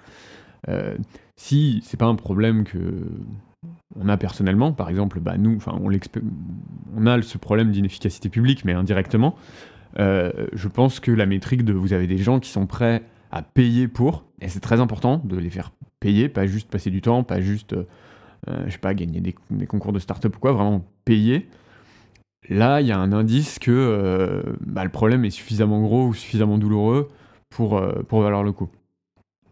[0.69, 0.95] Euh,
[1.35, 2.79] si c'est pas un problème que
[3.99, 5.91] on a personnellement, par exemple, bah nous, enfin, on,
[6.95, 9.35] on a ce problème d'inefficacité publique, mais indirectement.
[9.99, 13.41] Euh, je pense que la métrique de vous avez des gens qui sont prêts à
[13.41, 17.23] payer pour, et c'est très important de les faire payer, pas juste passer du temps,
[17.23, 17.87] pas juste, euh,
[18.49, 21.47] euh, je sais pas, gagner des, des concours de start-up ou quoi, vraiment payer.
[22.49, 26.13] Là, il y a un indice que euh, bah, le problème est suffisamment gros ou
[26.13, 27.09] suffisamment douloureux
[27.49, 28.69] pour, euh, pour valoir le coup.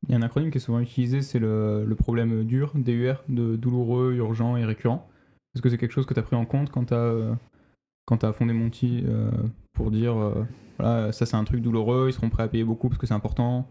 [0.08, 3.23] Il y a un acronyme qui est souvent utilisé, c'est le, le problème dur, DUR,
[3.30, 5.08] de douloureux, urgent et récurrent.
[5.54, 8.34] Est-ce que c'est quelque chose que tu as pris en compte quand tu as, as
[8.34, 9.30] fondé Monty euh,
[9.73, 10.45] pour dire euh,
[10.78, 13.13] voilà, ça c'est un truc douloureux, ils seront prêts à payer beaucoup parce que c'est
[13.13, 13.69] important,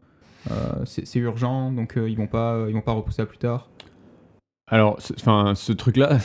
[0.51, 3.69] euh, c'est urgent, donc euh, ils vont pas ils vont pas repousser à plus tard?
[4.71, 6.19] Alors, enfin, ce truc-là,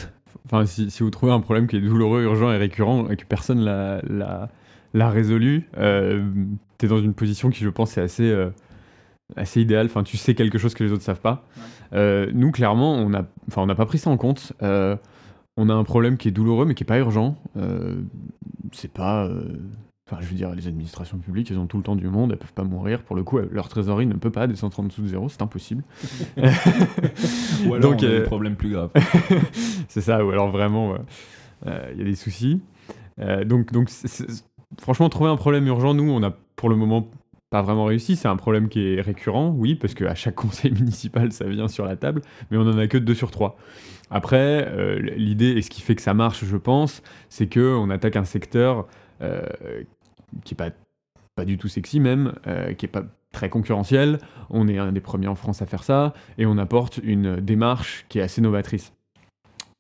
[0.46, 3.26] enfin, si, si vous trouvez un problème qui est douloureux, urgent et récurrent et que
[3.26, 6.24] personne l'a, résolu, euh,
[6.78, 8.50] t'es dans une position qui, je pense, est assez, euh,
[9.36, 9.86] assez idéal.
[9.88, 11.46] Enfin, tu sais quelque chose que les autres savent pas.
[11.94, 14.54] Euh, nous, clairement, on n'a enfin, pas pris ça en compte.
[14.62, 14.96] Euh,
[15.58, 17.38] on a un problème qui est douloureux, mais qui est pas urgent.
[18.72, 19.30] C'est pas.
[20.14, 22.32] Euh, Enfin, je veux dire, les administrations publiques, elles ont tout le temps du monde,
[22.32, 23.02] elles peuvent pas mourir.
[23.04, 25.84] Pour le coup, leur trésorerie ne peut pas descendre en dessous de zéro, c'est impossible.
[26.38, 28.92] Ou alors Donc, on a euh, des problèmes plus graves.
[29.88, 30.96] c'est ça, ou alors vraiment,
[31.66, 32.62] il y a des soucis.
[33.20, 34.46] Euh, donc, donc c'est- c'est-
[34.82, 37.08] franchement, trouver un problème urgent, nous, on a pour le moment
[37.50, 38.16] pas vraiment réussi.
[38.16, 41.86] C'est un problème qui est récurrent, oui, parce qu'à chaque conseil municipal, ça vient sur
[41.86, 42.22] la table,
[42.52, 43.58] mais on en a que deux sur trois.
[44.10, 48.16] Après, euh, l'idée, et ce qui fait que ça marche, je pense, c'est qu'on attaque
[48.16, 48.88] un secteur
[49.22, 49.42] euh,
[50.44, 50.72] qui est pas,
[51.36, 54.20] pas du tout sexy même, euh, qui est pas très concurrentiel.
[54.50, 58.06] On est un des premiers en France à faire ça, et on apporte une démarche
[58.10, 58.94] qui est assez novatrice.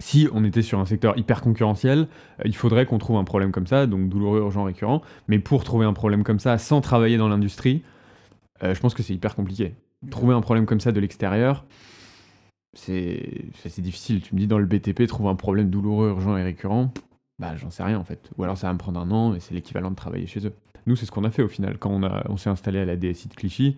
[0.03, 2.07] Si on était sur un secteur hyper concurrentiel,
[2.39, 5.01] euh, il faudrait qu'on trouve un problème comme ça, donc douloureux, urgent, récurrent.
[5.27, 7.83] Mais pour trouver un problème comme ça sans travailler dans l'industrie,
[8.63, 9.75] euh, je pense que c'est hyper compliqué.
[10.11, 11.63] Trouver un problème comme ça de l'extérieur,
[12.73, 13.45] c'est
[13.77, 14.21] difficile.
[14.21, 16.91] Tu me dis dans le BTP, trouver un problème douloureux, urgent et récurrent,
[17.39, 18.29] bah j'en sais rien en fait.
[18.37, 20.53] Ou alors ça va me prendre un an et c'est l'équivalent de travailler chez eux.
[20.85, 21.77] Nous, c'est ce qu'on a fait au final.
[21.77, 23.77] Quand on, on s'est installé à la DSI de Clichy,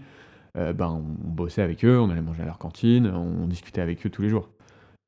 [0.58, 4.06] euh, ben, on bossait avec eux, on allait manger à leur cantine, on discutait avec
[4.06, 4.50] eux tous les jours.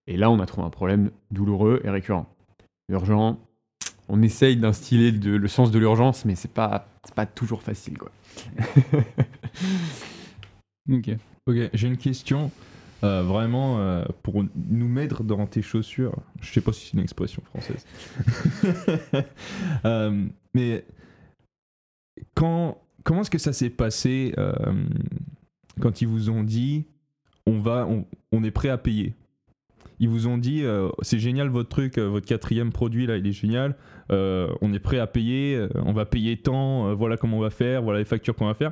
[0.05, 2.27] Et là, on a trouvé un problème douloureux et récurrent.
[2.89, 3.39] Urgent,
[4.09, 8.11] on essaye d'instiller le sens de l'urgence, mais c'est pas, pas toujours facile, quoi.
[10.89, 11.09] Ok.
[11.47, 12.49] Ok, j'ai une question.
[13.03, 17.03] Euh, vraiment, euh, pour nous mettre dans tes chaussures, je sais pas si c'est une
[17.03, 17.85] expression française.
[19.85, 20.85] Euh, mais
[22.33, 24.55] quand, comment est-ce que ça s'est passé euh,
[25.79, 26.85] quand ils vous ont dit
[27.45, 29.13] on va, on, on est prêt à payer?
[29.99, 30.63] Ils vous ont dit
[31.01, 33.75] c'est génial votre truc, votre quatrième produit là, il est génial.
[34.09, 37.99] on est prêt à payer, on va payer tant, voilà comment on va faire, voilà
[37.99, 38.71] les factures qu'on va faire.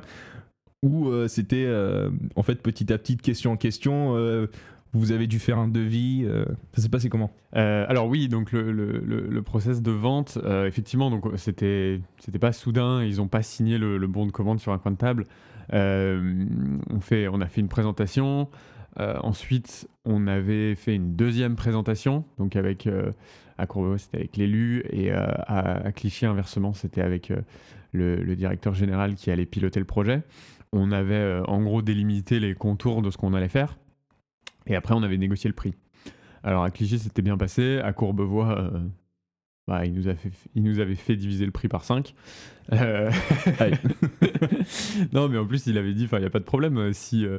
[0.82, 4.46] Ou euh, c'était euh, en fait petit à petit, question en question, euh,
[4.92, 6.26] vous avez dû faire un devis.
[6.74, 7.30] ça s'est passé comment?
[7.52, 13.20] Alors oui, donc le, le, process de vente, effectivement, donc c'était c'était pas soudain, ils
[13.20, 15.24] ont pas signé le, bon de commande sur un coin de table.
[15.70, 18.48] On fait, on a fait une présentation.
[18.98, 22.88] ensuite, on avait fait une deuxième présentation, donc avec
[23.58, 25.24] à Courbevoie, c'était avec l'élu et à,
[25.84, 27.30] à Clichy inversement, c'était avec
[27.92, 30.22] le directeur général qui allait piloter le projet.
[30.72, 33.78] On avait euh, en gros délimité les contours de ce qu'on allait faire,
[34.66, 35.74] et après on avait négocié le prix.
[36.42, 37.80] Alors à Clichy, c'était bien passé.
[37.80, 38.80] À Courbevoie, euh,
[39.66, 42.14] bah, il, nous a fait, il nous avait fait diviser le prix par 5.
[45.12, 47.26] non, mais en plus, il avait dit, il n'y a pas de problème, euh, si,
[47.26, 47.38] euh,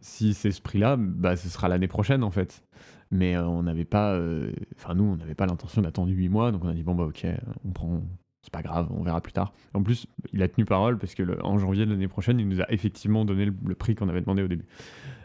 [0.00, 2.62] si c'est ce prix-là, bah, ce sera l'année prochaine en fait.
[3.10, 6.52] Mais euh, on n'avait pas, euh, enfin nous, on n'avait pas l'intention d'attendre 8 mois,
[6.52, 7.26] donc on a dit, bon bah ok,
[7.64, 8.02] on prend,
[8.46, 9.52] c'est pas grave, on verra plus tard.
[9.74, 12.60] En plus, il a tenu parole parce que en janvier de l'année prochaine, il nous
[12.60, 14.66] a effectivement donné le, prix qu'on avait demandé au début.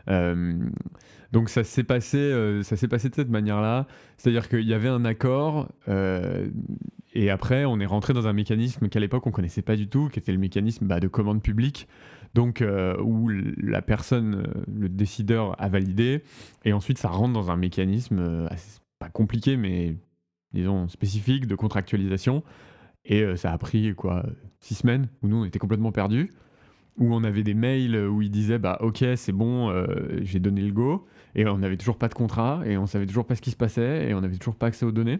[0.09, 0.57] Euh,
[1.31, 3.85] donc ça s'est passé, euh, ça s'est passé de cette manière-là,
[4.17, 6.47] c'est-à-dire qu'il y avait un accord euh,
[7.13, 10.09] et après on est rentré dans un mécanisme qu'à l'époque on connaissait pas du tout,
[10.09, 11.87] qui était le mécanisme bah, de commande publique,
[12.33, 12.63] donc
[13.03, 16.23] où la personne, le décideur a validé
[16.65, 18.47] et ensuite ça rentre dans un mécanisme
[18.97, 19.95] pas compliqué mais
[20.53, 22.43] disons spécifique de contractualisation
[23.05, 24.25] et euh, ça a pris quoi
[24.59, 26.31] six semaines où nous on était complètement perdus
[26.97, 29.85] où on avait des mails où ils disaient bah ok c'est bon euh,
[30.21, 31.05] j'ai donné le go.
[31.33, 33.55] Et on n'avait toujours pas de contrat et on savait toujours pas ce qui se
[33.55, 35.19] passait et on n'avait toujours pas accès aux données.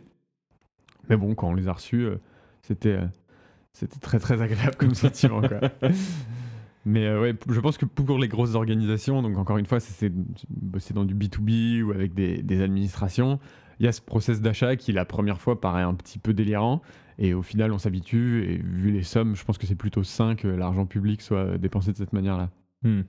[1.10, 2.18] Mais bon quand on les a reçus euh,
[2.62, 3.00] c'était
[3.74, 5.62] c'était très très agréable comme sentiment quoi.
[6.86, 9.94] mais euh, ouais je pense que pour les grosses organisations donc encore une fois c'est
[9.94, 10.14] c'est
[10.50, 13.40] bosser dans du B2B ou avec des, des administrations
[13.80, 16.82] il y a ce process d'achat qui la première fois paraît un petit peu délirant
[17.24, 20.36] et au final, on s'habitue, et vu les sommes, je pense que c'est plutôt sain
[20.36, 22.50] que l'argent public soit dépensé de cette manière-là.
[22.84, 23.02] Hmm.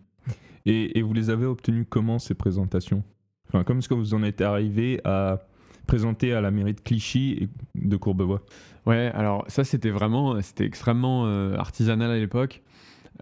[0.66, 3.02] Et, et vous les avez obtenus comment ces présentations?
[3.48, 5.40] Enfin, Comment est-ce que vous en êtes arrivé à
[5.86, 8.42] présenter à la mairie de Clichy et de Courbevoie?
[8.86, 12.62] Ouais, alors ça, c'était vraiment, c'était extrêmement euh, artisanal à l'époque.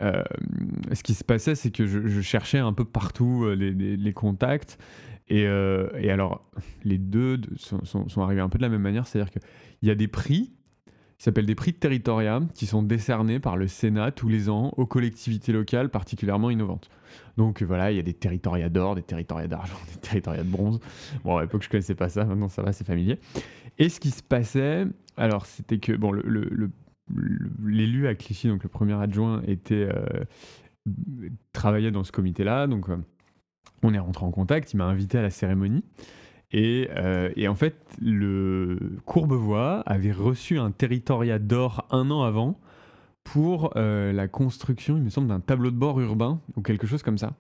[0.03, 0.23] Euh,
[0.93, 3.97] ce qui se passait, c'est que je, je cherchais un peu partout euh, les, les-
[3.97, 4.79] les contacts.
[5.29, 6.51] Et, et alors,
[6.83, 9.43] les deux de- sont, sont- sont arrivés un peu de la même manière, c'est-à-dire qu'il
[9.83, 10.53] y a des prix
[11.21, 14.73] qui s'appellent des prix de territoria qui sont décernés par le Sénat tous les ans
[14.79, 16.89] aux collectivités locales particulièrement innovantes.
[17.37, 20.49] Donc euh, voilà, il y a des territoria d'or, des territoria d'argent, des territoria de
[20.49, 20.81] bronze.
[21.23, 23.19] Bon, à l'époque, je connaissais pas ça, maintenant ça va, c'est familier.
[23.77, 24.87] Et ce qui se passait,
[25.19, 26.19] alors c'était que, bon,
[27.67, 30.25] l'élu à Clichy, donc le premier adjoint, était, euh,
[31.53, 32.97] travaillait dans ce comité-là, donc euh,
[33.83, 35.85] on est rentré en contact, il m'a invité à la cérémonie.
[36.53, 42.59] Et, euh, et en fait, le Courbevoie avait reçu un territoria d'or un an avant
[43.23, 47.03] pour euh, la construction, il me semble, d'un tableau de bord urbain ou quelque chose
[47.03, 47.35] comme ça.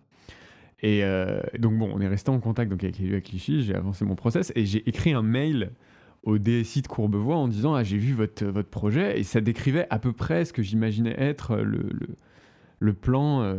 [0.82, 3.74] Et euh, donc bon, on est resté en contact donc, avec les à Clichy, j'ai
[3.74, 5.72] avancé mon process et j'ai écrit un mail
[6.22, 9.86] au DSI de Courbevoie en disant ah j'ai vu votre, votre projet et ça décrivait
[9.90, 11.90] à peu près ce que j'imaginais être le,
[12.78, 13.56] le, plan,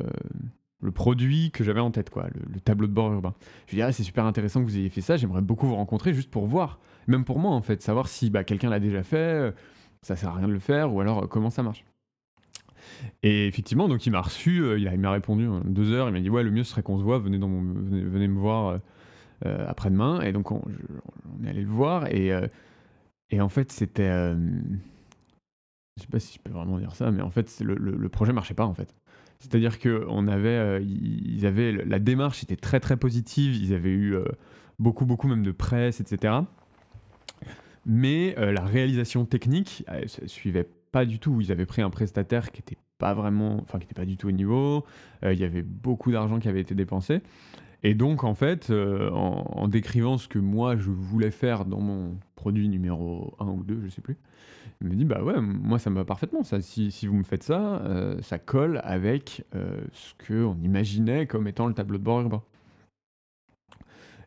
[0.82, 3.34] le produit que j'avais en tête, quoi, le, le tableau de bord urbain.
[3.68, 5.76] Je lui dis ah c'est super intéressant que vous ayez fait ça, j'aimerais beaucoup vous
[5.76, 9.04] rencontrer juste pour voir, même pour moi en fait, savoir si bah, quelqu'un l'a déjà
[9.04, 9.52] fait, euh,
[10.02, 11.86] ça sert à rien de le faire ou alors euh, comment ça marche.
[13.24, 16.20] Et effectivement, donc il m'a reçu, euh, il m'a répondu en deux heures, il m'a
[16.20, 18.80] dit ouais le mieux serait qu'on se voit, venez, dans venez, me voir
[19.44, 20.22] après-demain.
[20.22, 20.62] Et donc on,
[21.44, 22.32] est allé le voir et,
[23.30, 24.12] et en fait c'était,
[25.98, 28.10] je sais pas si je peux vraiment dire ça, mais en fait le, le- le
[28.10, 28.94] projet marchait pas en fait.
[29.42, 34.14] C'est-à-dire que avait, euh, ils avaient la démarche était très très positive, ils avaient eu
[34.14, 34.24] euh,
[34.78, 36.36] beaucoup beaucoup même de presse, etc.
[37.84, 39.84] Mais euh, la réalisation technique,
[40.22, 41.42] ne suivait pas du tout.
[41.42, 44.28] Ils avaient pris un prestataire qui était pas vraiment, enfin qui n'était pas du tout
[44.28, 44.86] au niveau.
[45.24, 47.22] Il y avait beaucoup d'argent qui avait été dépensé.
[47.82, 52.16] Et donc en fait, en, en décrivant ce que moi je voulais faire dans mon
[52.36, 54.18] produit numéro 1 ou 2, je sais plus,
[54.82, 56.44] il me dit bah ouais, moi ça me va parfaitement.
[56.44, 60.58] Ça, si, si vous me faites ça, euh, ça colle avec euh, ce que on
[60.64, 62.42] imaginait comme étant le tableau de bord urbain.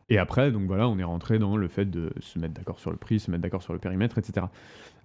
[0.09, 2.91] Et après, donc voilà, on est rentré dans le fait de se mettre d'accord sur
[2.91, 4.45] le prix, se mettre d'accord sur le périmètre, etc.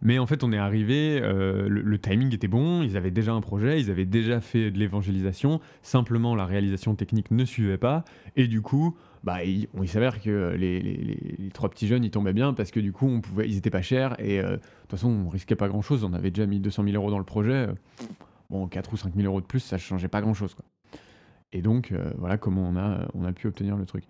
[0.02, 3.40] Mais en fait, on est arrivé, euh, le timing était bon, ils avaient déjà un
[3.40, 8.04] projet, ils avaient déjà fait de l'évangélisation, simplement la réalisation technique ne suivait pas,
[8.36, 12.10] et du coup, bah, il, il s'avère que les, les- les- trois petits jeunes, ils
[12.10, 14.56] tombaient bien, parce que du coup, on pouvait, ils étaient pas chers, et euh, de
[14.56, 17.24] toute façon, on risquait pas grand-chose, on avait déjà mis 200 000 euros dans le
[17.24, 17.72] projet, euh,
[18.48, 20.54] bon, 4 ou 5 000 euros de plus, ça changeait pas grand-chose.
[20.54, 20.64] quoi.
[21.52, 24.04] Et donc, euh, voilà comment on a, on a pu obtenir le truc.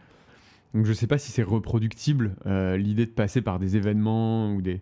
[0.75, 4.63] Donc je sais pas si c'est reproductible, euh, l'idée de passer par des événements ou
[4.63, 4.81] des,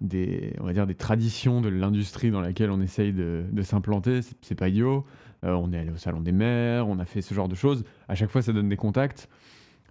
[0.00, 4.20] des, on va dire des traditions de l'industrie dans laquelle on essaye de, de s'implanter,
[4.40, 5.04] c'est, pas idiot.
[5.44, 7.84] Euh, on est allé au salon des maires, on a fait ce genre de choses.
[8.08, 9.28] À chaque fois, ça donne des contacts.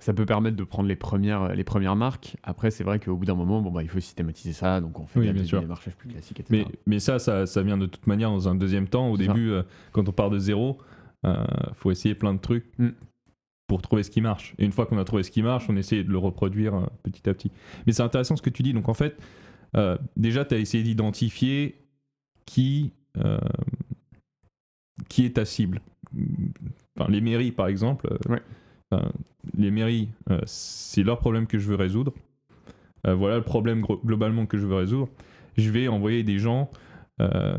[0.01, 2.37] Ça peut permettre de prendre les premières, les premières marques.
[2.43, 5.05] Après, c'est vrai qu'au bout d'un moment, bon, bah, il faut systématiser ça, donc on
[5.05, 5.59] fait Oui, bien des sûr.
[5.59, 6.65] démarchages plus classiques, etc.
[6.65, 9.09] Mais, mais ça, ça, ça vient de toute manière dans un deuxième temps.
[9.11, 10.77] Au début, euh, quand on part de zéro,
[11.25, 12.89] euh, faut essayer plein de trucs Mm.
[13.67, 14.55] pour trouver ce qui marche.
[14.57, 16.85] Et une fois qu'on a trouvé ce qui marche, on essaie de le reproduire euh,
[17.03, 17.51] petit à petit.
[17.85, 18.71] Mais c'est intéressant ce que tu dis.
[18.73, 19.17] Donc en fait,
[20.15, 21.75] déjà, tu as essayé d'identifier
[22.45, 22.91] qui,
[25.09, 25.81] qui est ta cible.
[26.97, 28.07] Enfin, les mairies, par exemple.
[28.29, 28.41] Ouais.
[29.57, 32.13] Les mairies, euh, c'est leur problème que je veux résoudre.
[33.07, 35.09] Euh, voilà le problème globalement que je veux résoudre.
[35.57, 36.69] Je vais envoyer des gens,
[37.21, 37.57] euh,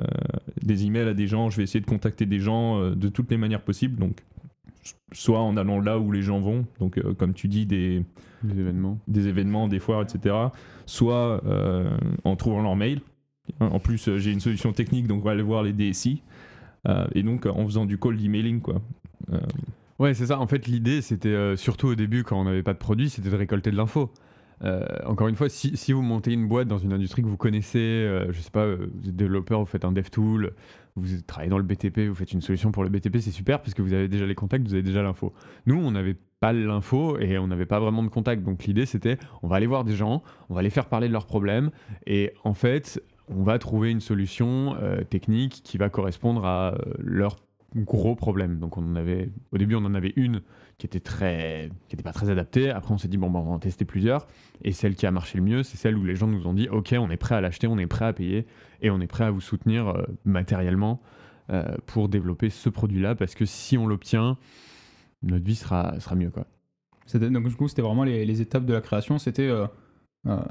[0.63, 3.37] des emails à des gens, je vais essayer de contacter des gens de toutes les
[3.37, 3.99] manières possibles.
[3.99, 4.23] Donc,
[5.13, 8.05] soit en allant là où les gens vont, donc euh, comme tu dis, des,
[8.49, 8.99] événements.
[9.09, 10.35] des événements, des foires, etc.
[10.87, 11.91] Soit euh,
[12.25, 13.01] en trouvant leur mail.
[13.61, 16.23] Hein, En plus, euh, j'ai une solution technique, donc on va aller voir les DSI.
[17.15, 18.81] Et donc, en faisant du cold emailing, quoi.
[20.01, 20.41] Ouais, c'est ça.
[20.41, 23.31] En fait, l'idée, c'était euh, surtout au début, quand on n'avait pas de produit, c'était
[23.31, 24.11] de récolter de l'info.
[24.63, 27.37] Euh, encore une fois, si, si vous montez une boîte dans une industrie que vous
[27.37, 30.53] connaissez, euh, je sais pas, euh, vous êtes développeur, vous faites un dev tool,
[30.97, 33.73] vous travaillez dans le BTP, vous faites une solution pour le BTP, c'est super parce
[33.75, 35.33] que vous avez déjà les contacts, vous avez déjà l'info.
[35.67, 38.43] Nous, on n'avait pas l'info et on n'avait pas vraiment de contact.
[38.43, 41.13] Donc l'idée, c'était, on va aller voir des gens, on va les faire parler de
[41.13, 41.71] leurs problèmes
[42.07, 44.77] et en fait, on va trouver une solution
[45.09, 47.37] technique qui va correspondre à leurs
[47.75, 48.59] gros problèmes.
[48.59, 50.43] Donc on en avait, au début, on en avait une
[50.79, 52.71] qui était très, qui était pas très adaptée.
[52.71, 54.27] Après, on s'est dit bon, ben, on va en tester plusieurs.
[54.63, 56.69] Et celle qui a marché le mieux, c'est celle où les gens nous ont dit
[56.69, 58.47] ok, on est prêt à l'acheter, on est prêt à payer
[58.83, 61.01] et on est prêt à vous soutenir euh, matériellement
[61.51, 64.39] euh, pour développer ce produit-là parce que si on l'obtient,
[65.23, 66.47] notre vie sera, sera mieux quoi.
[67.19, 69.19] Donc, du coup, c'était vraiment les, étapes de la création.
[69.19, 69.67] C'était euh,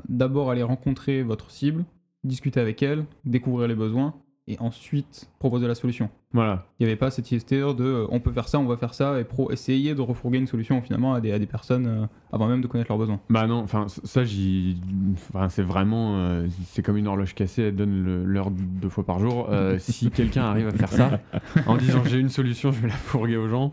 [0.10, 1.86] d'abord aller rencontrer votre cible,
[2.23, 4.15] discuter avec elle, découvrir les besoins
[4.47, 6.10] et ensuite proposer la solution.
[6.31, 6.67] Voilà.
[6.79, 8.93] Il n'y avait pas cette histoire de euh, on peut faire ça, on va faire
[8.93, 12.05] ça et pro essayer de refourguer une solution finalement à des, à des personnes euh,
[12.31, 13.19] avant même de connaître leurs besoins.
[13.31, 14.79] Bah non, enfin ça j'y,
[15.13, 19.19] enfin c'est vraiment, euh, c'est comme une horloge cassée, elle donne l'heure deux fois par
[19.19, 19.49] jour.
[19.79, 21.19] Si quelqu'un arrive à faire ça
[21.65, 23.71] en disant j'ai une solution, je vais la fourguer aux gens,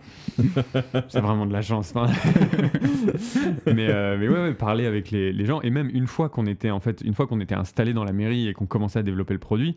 [1.08, 1.92] c'est vraiment de la chance.
[1.94, 2.12] enfin.
[3.66, 6.70] mais mais ouais, ouais, parler avec les, les gens et même une fois qu'on était
[6.70, 9.34] en fait, une fois qu'on était installé dans la mairie et qu'on commençait à développer
[9.34, 9.76] le produit.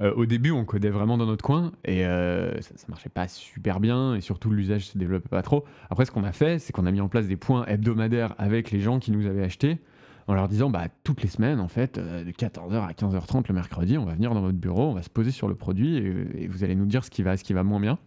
[0.00, 3.80] au début, on codait vraiment dans notre coin et euh, ça, ça marchait pas super
[3.80, 5.64] bien et surtout l'usage se développait pas trop.
[5.90, 8.70] Après, ce qu'on a fait, c'est qu'on a mis en place des points hebdomadaires avec
[8.70, 9.78] les gens qui nous avaient acheté
[10.26, 13.54] en leur disant bah, toutes les semaines, en fait, euh, de 14h à 15h30 le
[13.54, 16.46] mercredi, on va venir dans votre bureau, on va se poser sur le produit et,
[16.48, 17.98] vous allez nous dire ce qui va, ce qui va moins bien.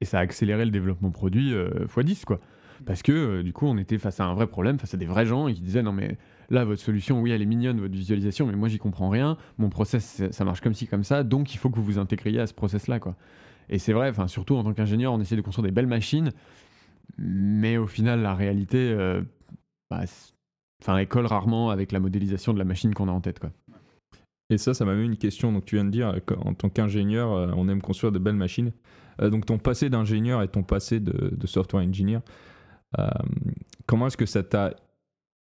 [0.00, 2.40] Et ça a accéléré le développement produit euh, x10, quoi.
[2.86, 5.26] Parce que du coup, on était face à un vrai problème, face à des vrais
[5.26, 6.18] gens et qui disaient non, mais
[6.50, 9.36] là, votre solution, oui, elle est mignonne, votre visualisation, mais moi, j'y comprends rien.
[9.58, 12.40] Mon process, ça marche comme ci, comme ça, donc il faut que vous vous intégriez
[12.40, 13.16] à ce process-là, quoi.
[13.68, 16.30] Et c'est vrai, surtout en tant qu'ingénieur, on essaie de construire des belles machines,
[17.18, 19.22] mais au final, la réalité, euh,
[19.90, 20.02] bah,
[20.86, 23.50] elle colle rarement avec la modélisation de la machine qu'on a en tête, quoi.
[24.50, 25.52] Et ça, ça m'a mis une question.
[25.52, 26.14] Donc, tu viens de dire,
[26.44, 28.72] en tant qu'ingénieur, euh, on aime construire de belles machines.
[29.22, 32.20] Euh, donc, ton passé d'ingénieur et ton passé de, software engineer,
[33.86, 34.74] comment est-ce que ça t'a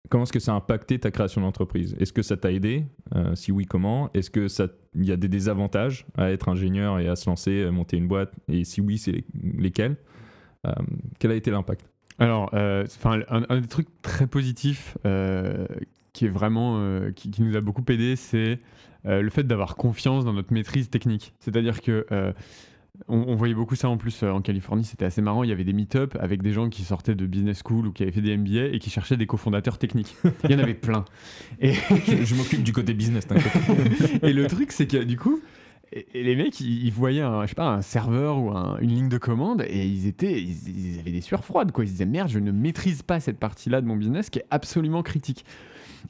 [0.09, 1.97] Comment est-ce que ça a impacté ta création d'entreprise?
[1.99, 2.85] Est-ce que ça t'a aidé?
[3.15, 4.11] Euh, Si oui, comment?
[4.15, 7.71] Est-ce que ça, y a des désavantages à être ingénieur et à se lancer, à
[7.71, 8.33] monter une boîte?
[8.49, 9.97] Et si oui, c'est lesquels?
[10.67, 10.73] Euh,
[11.19, 11.89] Quel a été l'impact?
[12.19, 14.99] Alors, euh, un, des trucs très positifs
[16.13, 18.59] qui est vraiment qui, nous a beaucoup aidé, c'est
[19.05, 21.33] le fait d'avoir confiance dans notre maîtrise technique.
[21.41, 22.07] C'est-à-dire que
[23.09, 25.43] on, voyait beaucoup ça en plus euh, en Californie, c'était assez marrant.
[25.45, 28.03] Il y avait des meet-up avec des gens qui sortaient de business school ou qui
[28.03, 30.14] avaient fait des MBA et qui cherchaient des cofondateurs techniques.
[30.45, 31.05] Il y en avait plein.
[31.61, 33.26] Et je, m'occupe du côté business.
[34.22, 35.40] et le truc, c'est que du coup,
[35.93, 39.18] et les mecs, ils, voyaient un, je sais pas, un serveur ou une ligne de
[39.18, 41.84] commande et ils étaient, ils, avaient des sueurs froides quoi.
[41.84, 45.03] Ils disaient merde, je ne maîtrise pas cette partie-là de mon business qui est absolument
[45.03, 45.45] critique.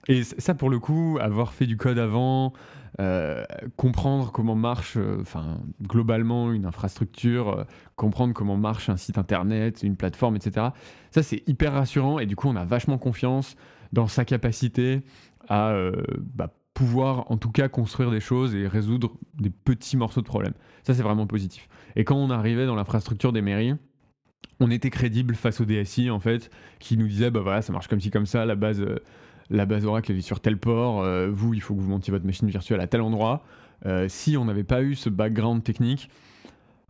[0.08, 2.52] Et ça, pour le coup, avoir fait du code avant,
[3.00, 3.44] euh,
[3.76, 7.64] comprendre comment marche, euh, enfin globalement une infrastructure, euh,
[7.96, 10.66] comprendre comment marche un site internet, une plateforme, etc.
[11.10, 13.56] Ça c'est hyper rassurant et du coup on a vachement confiance
[13.92, 15.00] dans sa capacité
[15.48, 15.74] à
[16.34, 20.54] bah, pouvoir en tout cas construire des choses et résoudre des petits morceaux de problèmes.
[20.82, 21.68] Ça c'est vraiment positif.
[21.96, 23.74] Et quand on arrivait dans l'infrastructure des mairies,
[24.60, 27.88] on était crédible face au DSI en fait, qui nous disait bah voilà ça marche
[27.88, 28.84] comme ci comme ça, la base
[29.50, 32.26] la base Oracle est sur tel port, euh, vous, il faut que vous montiez votre
[32.26, 33.44] machine virtuelle à tel endroit.
[33.86, 36.08] Euh, si on n'avait pas eu ce background technique,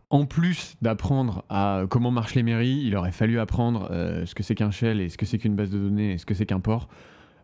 [0.09, 4.43] en plus d'apprendre à comment marchent les mairies, il aurait fallu apprendre euh, ce que
[4.43, 6.45] c'est qu'un shell et ce que c'est qu'une base de données et ce que c'est
[6.45, 6.87] qu'un port.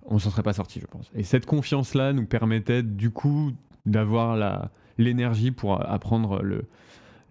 [0.06, 1.12] On s'en serait pas sorti, je pense.
[1.16, 3.52] Et cette confiance-là nous permettait du coup
[3.86, 6.66] d'avoir l'énergie pour apprendre le,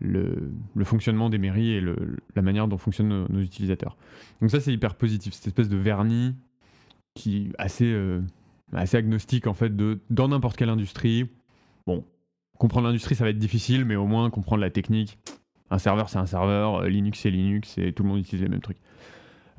[0.00, 1.82] le, fonctionnement des mairies et
[2.34, 3.96] la manière dont fonctionnent nos, nos utilisateurs.
[4.40, 6.34] Donc ça c'est hyper positif, cette espèce de vernis
[7.18, 8.22] qui assez, euh,
[8.72, 11.28] assez agnostique en fait de dans n'importe quelle industrie.
[11.86, 12.04] Bon,
[12.58, 15.18] comprendre l'industrie ça va être difficile, mais au moins comprendre la technique.
[15.70, 18.48] Un serveur c'est un serveur, euh, Linux c'est Linux, et tout le monde utilise les
[18.48, 18.78] mêmes trucs.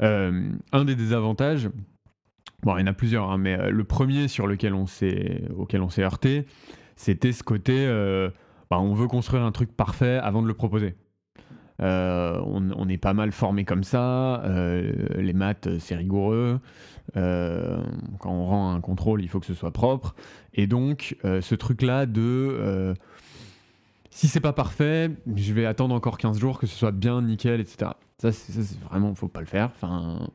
[0.01, 1.70] Euh, un des désavantages,
[2.64, 5.82] bon il y en a plusieurs, hein, mais le premier sur lequel on s'est, auquel
[5.82, 6.45] on s'est heurté,
[6.95, 7.86] c'était ce côté,
[8.70, 10.95] bah, on veut construire un truc parfait avant de le proposer.
[11.82, 14.42] Euh, on, est pas mal formé comme ça.
[14.44, 16.60] Euh, les maths, c'est rigoureux.
[17.18, 17.82] Euh,
[18.20, 20.16] quand on rend un contrôle, il faut que ce soit propre.
[20.54, 22.94] Et donc, ce truc-là de
[24.12, 27.62] si c'est pas parfait, je vais attendre encore 15 jours que ce soit bien nickel,
[27.62, 27.92] etc.
[28.18, 29.70] Ça, c'est vraiment, faut pas le faire.
[29.74, 30.28] Enfin,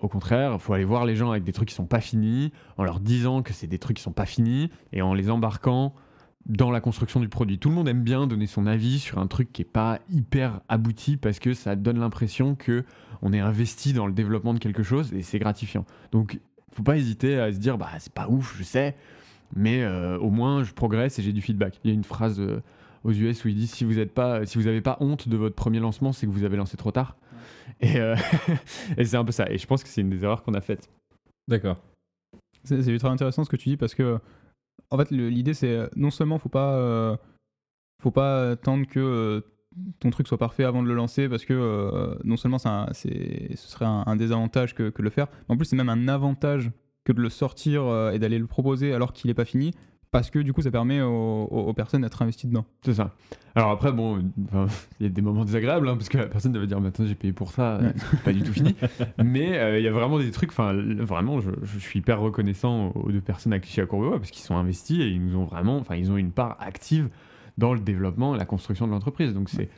[0.00, 2.84] au contraire, faut aller voir les gens avec des trucs qui sont pas finis, en
[2.84, 5.94] leur disant que c'est des trucs qui sont pas finis, et en les embarquant
[6.48, 7.58] dans la construction du produit.
[7.58, 10.60] Tout le monde aime bien donner son avis sur un truc qui est pas hyper
[10.68, 12.84] abouti parce que ça donne l'impression que
[13.20, 15.84] on est investi dans le développement de quelque chose et c'est gratifiant.
[16.12, 16.40] Donc,
[16.72, 18.96] faut pas hésiter à se dire bah c'est pas ouf, je sais,
[19.54, 21.78] mais euh, au moins je progresse et j'ai du feedback.
[21.84, 22.62] Il y a une phrase euh,
[23.04, 25.36] aux US où il dit si vous n'êtes pas, si vous n'avez pas honte de
[25.36, 27.16] votre premier lancement, c'est que vous avez lancé trop tard.
[27.80, 28.16] Et, euh,
[28.96, 29.50] et c'est un peu ça.
[29.50, 30.88] Et je pense que c'est une des erreurs qu'on a faites.
[31.48, 31.78] D'accord.
[32.64, 34.18] C'est ultra intéressant ce que tu dis parce que
[34.90, 37.16] en fait, l'idée, c'est euh, non seulement faut pas, euh,
[38.02, 39.40] faut pas attendre que euh,
[40.00, 42.68] ton truc soit parfait avant de le lancer parce que non seulement ce
[43.54, 46.72] serait un, désavantage que, que, de le faire, mais en plus c'est même un avantage
[47.04, 47.82] que de le sortir
[48.12, 49.72] et d'aller le proposer alors qu'il n'est pas fini
[50.10, 52.64] parce que du coup ça permet aux, personnes d'être investies dedans.
[52.82, 53.14] C'est ça.
[53.54, 54.22] Alors après, bon,
[55.00, 57.14] il y a des moments désagréables, hein, parce que la personne devait dire maintenant j'ai
[57.14, 57.80] payé pour ça,
[58.10, 58.74] c'est pas du tout fini.
[59.22, 63.10] Mais euh, il y a vraiment des trucs, enfin vraiment, je, suis hyper reconnaissant aux
[63.10, 65.78] deux personnes à Clichy à Courbevoie parce qu'ils sont investis et ils nous ont vraiment,
[65.78, 67.08] enfin ils ont une part active
[67.58, 69.34] dans le développement et la construction de l'entreprise.
[69.34, 69.68] Donc c'est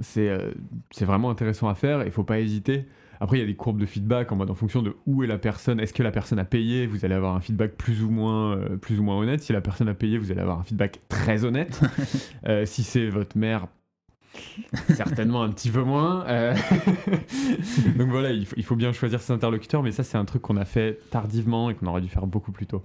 [0.00, 0.52] c'est euh,
[0.90, 2.86] c'est vraiment intéressant à faire et il faut pas hésiter.
[3.20, 5.26] Après, il y a des courbes de feedback en mode en fonction de où est
[5.26, 5.80] la personne.
[5.80, 8.76] Est-ce que la personne a payé Vous allez avoir un feedback plus ou moins, euh,
[8.76, 9.42] plus ou moins honnête.
[9.42, 11.80] Si la personne a payé, vous allez avoir un feedback très honnête.
[12.46, 13.66] Euh, si c'est votre mère,
[14.94, 16.24] certainement un petit peu moins.
[16.26, 16.54] Euh,
[17.96, 20.64] donc voilà, il faut, bien choisir ses interlocuteurs, mais ça c'est un truc qu'on a
[20.64, 22.84] fait tardivement et qu'on aurait dû faire beaucoup plus tôt.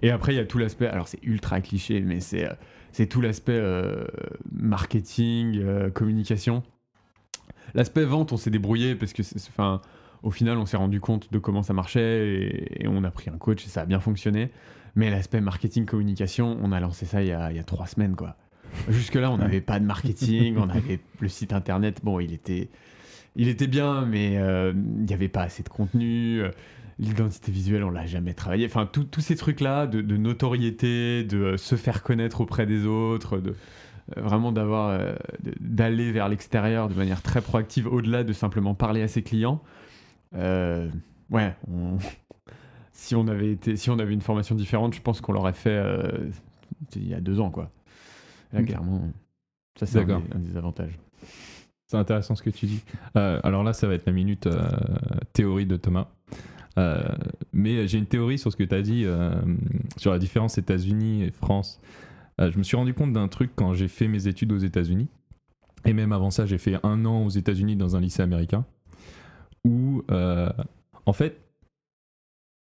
[0.00, 2.48] Et après, il y a tout l'aspect, alors c'est ultra cliché, mais c'est,
[2.92, 3.60] c'est tout l'aspect
[4.50, 6.62] marketing, communication.
[7.74, 9.80] L'aspect vente, on s'est débrouillé parce que, enfin,
[10.22, 13.38] au final, on s'est rendu compte de comment ça marchait et, on a pris un
[13.38, 14.50] coach et ça a bien fonctionné.
[14.94, 18.36] Mais l'aspect marketing communication, on a lancé ça il y a, trois semaines, quoi.
[18.88, 22.00] Jusque-là, on n'avait pas de marketing, on avait le site internet.
[22.02, 22.68] Bon, il était,
[23.36, 26.42] il était bien, mais euh, il n'y avait pas assez de contenu.
[26.98, 28.66] l'identité visuelle, on l'a jamais travaillé.
[28.66, 33.38] Enfin, tous ces trucs-là de, de notoriété, de euh, se faire connaître auprès des autres,
[33.38, 33.54] de
[34.16, 35.14] vraiment d'avoir euh,
[35.60, 39.62] d'aller vers l'extérieur de manière très proactive, au-delà de simplement parler à ses clients.
[40.34, 40.88] Euh,
[41.30, 41.98] ouais, on-
[42.92, 45.70] si on avait été, si on avait une formation différente, je pense qu'on l'aurait fait
[45.76, 46.28] euh,
[46.96, 47.70] il y a deux ans, quoi.
[48.52, 49.00] Là, clairement,
[49.78, 50.98] ça c'est un, un des avantages.
[51.86, 52.82] C'est intéressant ce que tu dis.
[53.16, 54.62] Euh, alors là, ça va être la minute euh,
[55.32, 56.08] théorie de Thomas.
[56.78, 57.02] Euh,
[57.52, 59.30] mais j'ai une théorie sur ce que tu as dit euh,
[59.98, 61.80] sur la différence États-Unis et France.
[62.40, 65.08] Euh, je me suis rendu compte d'un truc quand j'ai fait mes études aux États-Unis.
[65.84, 68.64] Et même avant ça, j'ai fait un an aux États-Unis dans un lycée américain.
[69.64, 70.48] Où, euh,
[71.06, 71.40] en fait,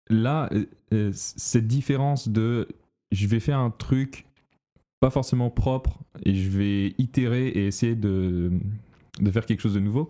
[0.10, 0.50] là,
[0.94, 2.68] euh, cette différence de
[3.12, 4.26] je vais faire un truc
[5.00, 8.52] pas forcément propre et je vais itérer et essayer de,
[9.20, 10.10] de faire quelque chose de nouveau,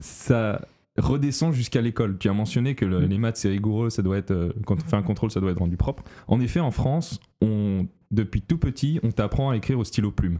[0.00, 0.60] ça
[0.98, 2.18] redescend jusqu'à l'école.
[2.18, 3.08] Tu as mentionné que le- Mm.
[3.08, 5.58] les maths c'est rigoureux, ça doit être quand on fait un contrôle, ça doit être
[5.58, 6.04] rendu propre.
[6.28, 10.38] En effet, en France, on, depuis tout petit, on t'apprend à écrire au stylo plume.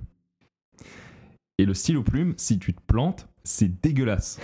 [1.58, 4.40] Et le stylo plume, si tu te plantes, c'est dégueulasse.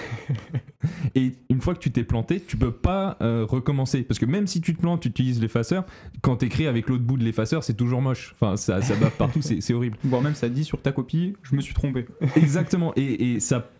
[1.15, 4.03] et une fois que tu t'es planté, tu peux pas euh, recommencer.
[4.03, 5.85] Parce que même si tu te plantes, tu utilises l'effaceur.
[6.21, 8.35] Quand tu écris avec l'autre bout de l'effaceur, c'est toujours moche.
[8.35, 9.97] Enfin, ça, ça bave partout, c'est horrible.
[10.05, 12.07] Voire même ça dit sur ta copie, je me suis trompé.
[12.37, 12.93] Exactement.
[12.95, 13.71] Et, et ça.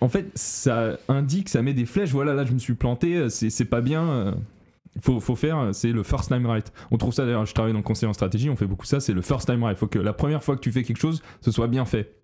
[0.00, 2.10] En fait, ça indique, ça met des flèches.
[2.10, 4.34] Voilà, là, je me suis planté, euh, c'est c'est pas bien.
[5.00, 6.70] Faut, faut faire, euh, c'est le first time right.
[6.90, 9.00] On trouve ça d'ailleurs, je travaille dans le conseil en stratégie, on fait beaucoup ça,
[9.00, 9.78] c'est le first time right.
[9.78, 12.18] Faut que la première fois que tu fais quelque chose, ce soit bien fait.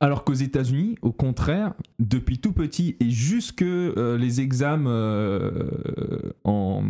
[0.00, 6.84] Alors qu'aux États-Unis, au contraire, depuis tout petit et jusque euh, les examens euh, en,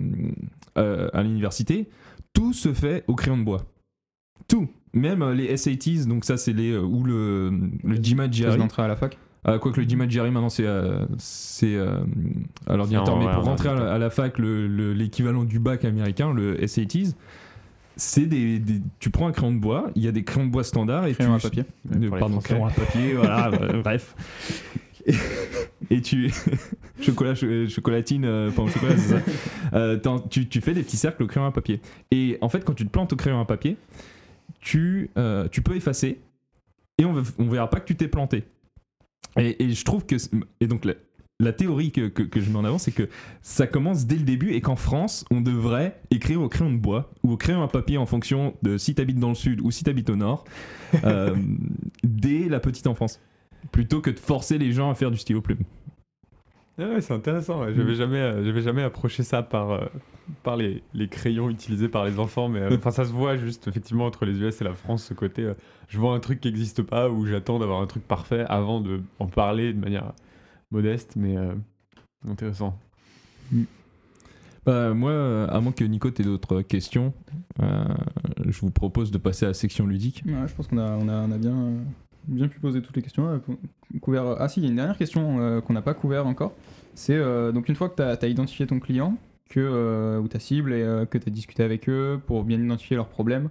[0.76, 1.88] à l'université,
[2.32, 3.64] tout se fait au crayon de bois.
[4.48, 4.68] Tout.
[4.92, 7.50] Même les SATs, donc ça c'est les ou le
[7.84, 8.80] le GMAT GRE.
[8.80, 9.16] à la fac.
[9.48, 12.00] Euh, Quoique le GMAT GRE maintenant c'est euh, c'est euh,
[12.66, 15.44] à l'ordinateur, mais ouais, pour en rentrer à la, à la fac, le- le- l'équivalent
[15.44, 17.16] du bac américain, le SATs,
[17.96, 20.52] c'est des, des- tu prends un crayon de bois, il y a des crayons de
[20.52, 21.64] bois standards et Crayon tu à papier.
[21.94, 24.14] euh, pardon, crayon à papier, voilà, euh, bref.
[25.06, 25.14] Et,
[25.88, 26.30] et tu.
[27.00, 29.20] chocolat, cho- chocolatine, euh, chocolat, c'est ça.
[29.72, 31.80] Euh, tu, tu fais des petits cercles au crayon à papier.
[32.10, 33.78] Et en fait, quand tu te plantes au crayon à papier,
[34.60, 36.20] tu, euh, tu peux effacer
[36.98, 38.44] et on, on verra pas que tu t'es planté.
[39.38, 40.16] Et, et je trouve que.
[40.60, 40.94] Et donc, la,
[41.40, 43.08] la théorie que, que, que je mets en avant, c'est que
[43.42, 47.10] ça commence dès le début et qu'en France, on devrait écrire au crayon de bois
[47.22, 49.70] ou au crayon à papier en fonction de si tu habites dans le sud ou
[49.70, 50.44] si tu habites au nord,
[51.04, 51.34] euh,
[52.04, 53.20] dès la petite enfance.
[53.72, 55.60] Plutôt que de forcer les gens à faire du stylo plume.
[56.80, 57.60] Ah ouais, c'est intéressant.
[57.64, 57.74] ouais.
[57.74, 57.96] J'avais Mm.
[57.96, 59.84] jamais, euh, j'avais jamais approché ça par, euh,
[60.42, 63.68] par les, les crayons utilisés par les enfants, mais euh, enfin ça se voit juste
[63.68, 65.42] effectivement entre les US et la France ce côté.
[65.42, 65.54] euh,
[65.88, 69.00] je vois un truc qui n'existe pas ou j'attends d'avoir un truc parfait avant de
[69.18, 70.12] en parler de manière
[70.70, 71.52] modeste, mais euh,
[72.28, 72.78] intéressant.
[74.66, 77.12] Bah, moi, à moins que Nico t'ait d'autres questions,
[77.62, 77.82] euh,
[78.46, 80.22] je vous propose de passer à la section ludique.
[80.26, 81.78] Ouais, je pense qu'on a, on a, on a bien, euh,
[82.30, 83.28] bien pu poser toutes les questions.
[83.28, 83.58] euh, cou-
[84.00, 84.36] couvert...
[84.38, 86.54] Ah si, il y a une dernière question euh, qu'on n'a pas couvert encore.
[86.94, 89.16] C'est euh, donc une fois que tu as, identifié ton client,
[89.48, 92.58] que, euh, ou ta cible, et euh, que tu as discuté avec eux pour bien
[92.60, 93.50] identifier leurs problèmes,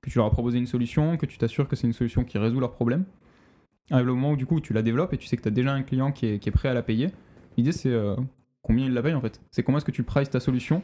[0.00, 2.38] que tu leur as proposé une solution, que tu t'assures que c'est une solution qui
[2.38, 3.04] résout leurs problèmes,
[3.90, 5.52] arrive le moment où du coup tu la développes et tu sais que tu as
[5.52, 7.10] déjà un client qui est, qui est prêt à la payer.
[7.56, 8.16] L'idée c'est euh,
[8.62, 9.40] combien il la paye en fait?
[9.50, 10.82] C'est comment est-ce que tu prices ta solution?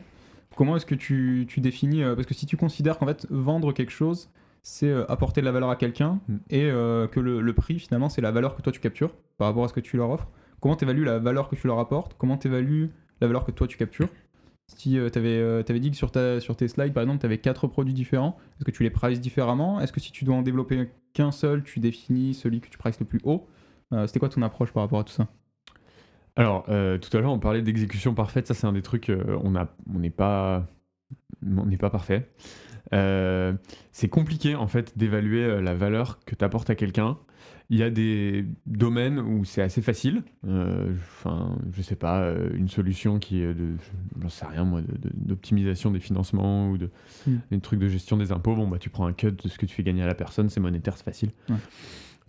[0.56, 3.72] Comment est-ce que tu, tu définis euh, Parce que si tu considères qu'en fait vendre
[3.72, 4.30] quelque chose,
[4.62, 6.36] c'est euh, apporter de la valeur à quelqu'un Mm.
[6.50, 9.48] et euh, que le, le prix finalement c'est la valeur que toi tu captures par
[9.48, 10.28] rapport à ce que tu leur offres.
[10.60, 12.14] Comment tu évalues la valeur que tu leur apportes?
[12.18, 12.90] Comment tu évalues
[13.20, 14.08] la valeur que toi tu captures?
[14.66, 17.66] Si tu avais, dit que sur, ta, sur tes slides par exemple tu avais quatre
[17.68, 19.80] produits différents, est-ce que tu les prices différemment?
[19.80, 23.00] Est-ce que si tu dois en développer qu'un seul, tu définis celui que tu prices
[23.00, 23.46] le plus haut?
[23.94, 25.26] Euh, C'était quoi ton approche par rapport à tout ça?
[26.36, 29.38] Alors euh, tout à l'heure on parlait d'exécution parfaite, ça c'est un des trucs euh,
[29.42, 30.66] on n'est pas,
[31.44, 32.28] on n'est pas parfait.
[32.94, 33.52] Euh,
[33.92, 37.18] c'est compliqué en fait d'évaluer euh, la valeur que tu apportes à quelqu'un.
[37.70, 40.22] Il y a des domaines où c'est assez facile.
[40.46, 43.74] Euh, Enfin, je sais pas, euh, une solution qui est de,
[44.22, 46.88] j'en sais rien moi, de- de- d'optimisation des financements ou de
[47.26, 47.36] Mm.
[47.50, 48.54] des trucs de gestion des impôts.
[48.56, 50.48] Bon bah tu prends un cut de ce que tu fais gagner à la personne,
[50.48, 51.30] c'est monétaire, c'est facile.
[51.50, 51.56] Ouais.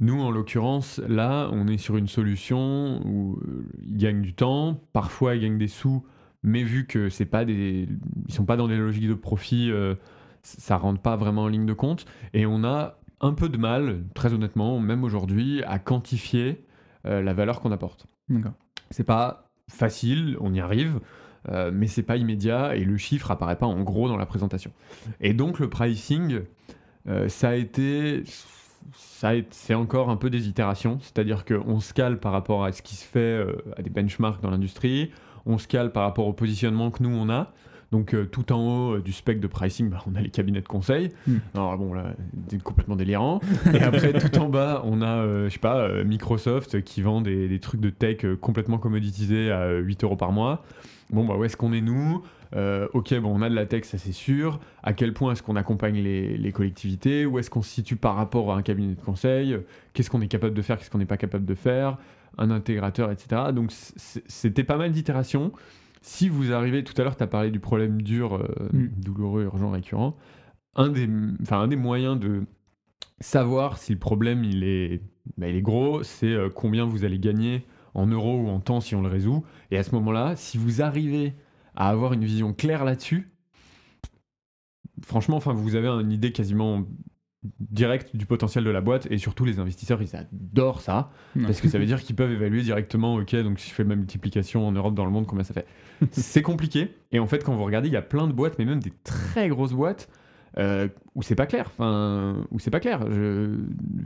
[0.01, 4.81] Nous, en l'occurrence, là, on est sur une solution où euh, ils gagnent du temps,
[4.93, 6.03] parfois ils gagnent des sous,
[6.43, 7.87] mais vu que c'est pas des,
[8.27, 9.95] ils sont pas dans des logiques de profit, euh,
[10.41, 12.05] ça rentre pas vraiment en ligne de compte.
[12.33, 16.63] Et on a un peu de mal, très honnêtement, même aujourd'hui, à quantifier
[17.05, 18.05] euh, la valeur qu'on apporte.
[18.91, 20.99] C'est pas facile, on y arrive,
[21.49, 24.71] euh, mais c'est pas immédiat et le chiffre apparaît pas en gros dans la présentation.
[25.21, 26.41] Et donc le pricing,
[27.07, 28.23] euh, ça a été,
[28.93, 32.63] ça a été- c'est encore un peu des itérations, c'est-à-dire qu'on se cale par rapport
[32.65, 35.11] à ce qui se fait, euh, à des benchmarks dans l'industrie.
[35.45, 37.53] on se cale par rapport au positionnement que nous on a.
[37.91, 40.61] Donc euh, tout en haut euh, du spectre de pricing, bah, on a les cabinets
[40.61, 41.09] de conseil.
[41.27, 41.37] Hmm.
[41.55, 42.13] Alors bon là,
[42.47, 43.39] c'est complètement délirant.
[43.73, 47.47] Et après tout en bas, on a, euh, je sais pas, Microsoft qui vend des,
[47.47, 50.63] des trucs de tech complètement commoditisés à 8 euros par mois.
[51.11, 52.21] Bon bah où est-ce qu'on est nous?
[52.93, 54.59] Ok, bon on a de la tech, ça c'est sûr.
[54.83, 57.25] À quel point est-ce qu'on accompagne les, les collectivités?
[57.25, 59.57] Où est-ce qu'on se situe par rapport à un cabinet de conseil?
[59.93, 60.77] Qu'est-ce qu'on est capable de faire?
[60.77, 61.97] Qu'est-ce qu'on n'est pas capable de faire?
[62.37, 63.51] Un intégrateur, etc.
[63.53, 65.51] Donc c'était pas mal d'itérations.
[66.01, 68.87] Si vous arrivez, tout à l'heure, tu as parlé du problème dur, euh, Mm.
[68.97, 70.15] douloureux, urgent, récurrent.
[70.75, 71.09] Un des,
[71.51, 72.43] un des moyens de
[73.19, 75.01] savoir si le problème il est,
[75.37, 78.79] bah, il est gros, c'est euh, combien vous allez gagner en euros ou en temps
[78.81, 79.43] si on le résout.
[79.71, 81.33] Et à ce moment-là, si vous arrivez
[81.75, 83.29] à avoir une vision claire là-dessus,
[85.03, 86.85] franchement, enfin, vous avez une idée quasiment
[87.59, 91.09] directe du potentiel de la boîte et surtout les investisseurs ils adorent ça
[91.41, 93.95] parce que ça veut dire qu'ils peuvent évaluer directement ok donc si je fais ma
[93.95, 95.65] multiplication en Europe dans le monde combien ça fait?
[96.11, 98.65] C'est compliqué et en fait quand vous regardez il y a plein de boîtes mais
[98.65, 100.09] même des très grosses boîtes
[100.57, 103.55] euh, où c'est pas clair enfin où c'est pas clair Je-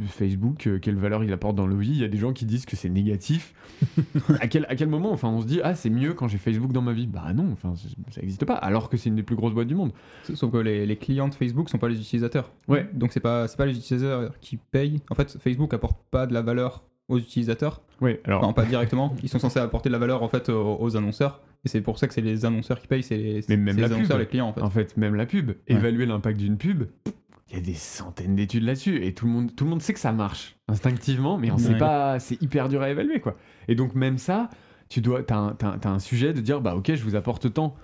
[0.08, 2.66] Facebook euh, quelle valeur il apporte dans l'OVI il y a des gens qui disent
[2.66, 3.54] que c'est négatif
[4.42, 6.72] à quel à quel moment enfin on se dit ah c'est mieux quand j'ai Facebook
[6.72, 7.08] dans ma vie?
[7.08, 9.76] Bah non enfin ça n'existe pas alors que c'est une des plus grosses boîtes du
[9.76, 9.92] monde
[10.34, 12.52] Sauf que les, les clients de Facebook sont pas les utilisateurs.
[12.68, 12.90] Ouais.
[12.94, 15.02] Donc c'est pas c'est pas les utilisateurs qui payent.
[15.10, 17.82] En fait, Facebook apporte pas de la valeur aux utilisateurs.
[18.02, 19.16] oui alors Enfin, pas directement.
[19.24, 21.42] Ils sont censés apporter de la valeur en fait aux, aux annonceurs.
[21.66, 23.04] Et c'est pour ça que c'est les annonceurs qui payent.
[23.04, 23.94] C'est les, Mais même la les pub.
[23.98, 24.62] annonceurs, les clients en fait.
[24.62, 26.84] En fait, même la pub, évaluer l'impact d'une pub,
[27.50, 29.94] il y a des centaines d'études là-dessus et tout le monde, tout le monde sait
[29.94, 33.36] que ça marche instinctivement, mais on sait pas, c'est hyper dur à évaluer quoi.
[33.68, 34.50] Et donc même ça,
[34.90, 37.76] tu dois, t'as un, un- un sujet de dire bah ok, je vous apporte tant.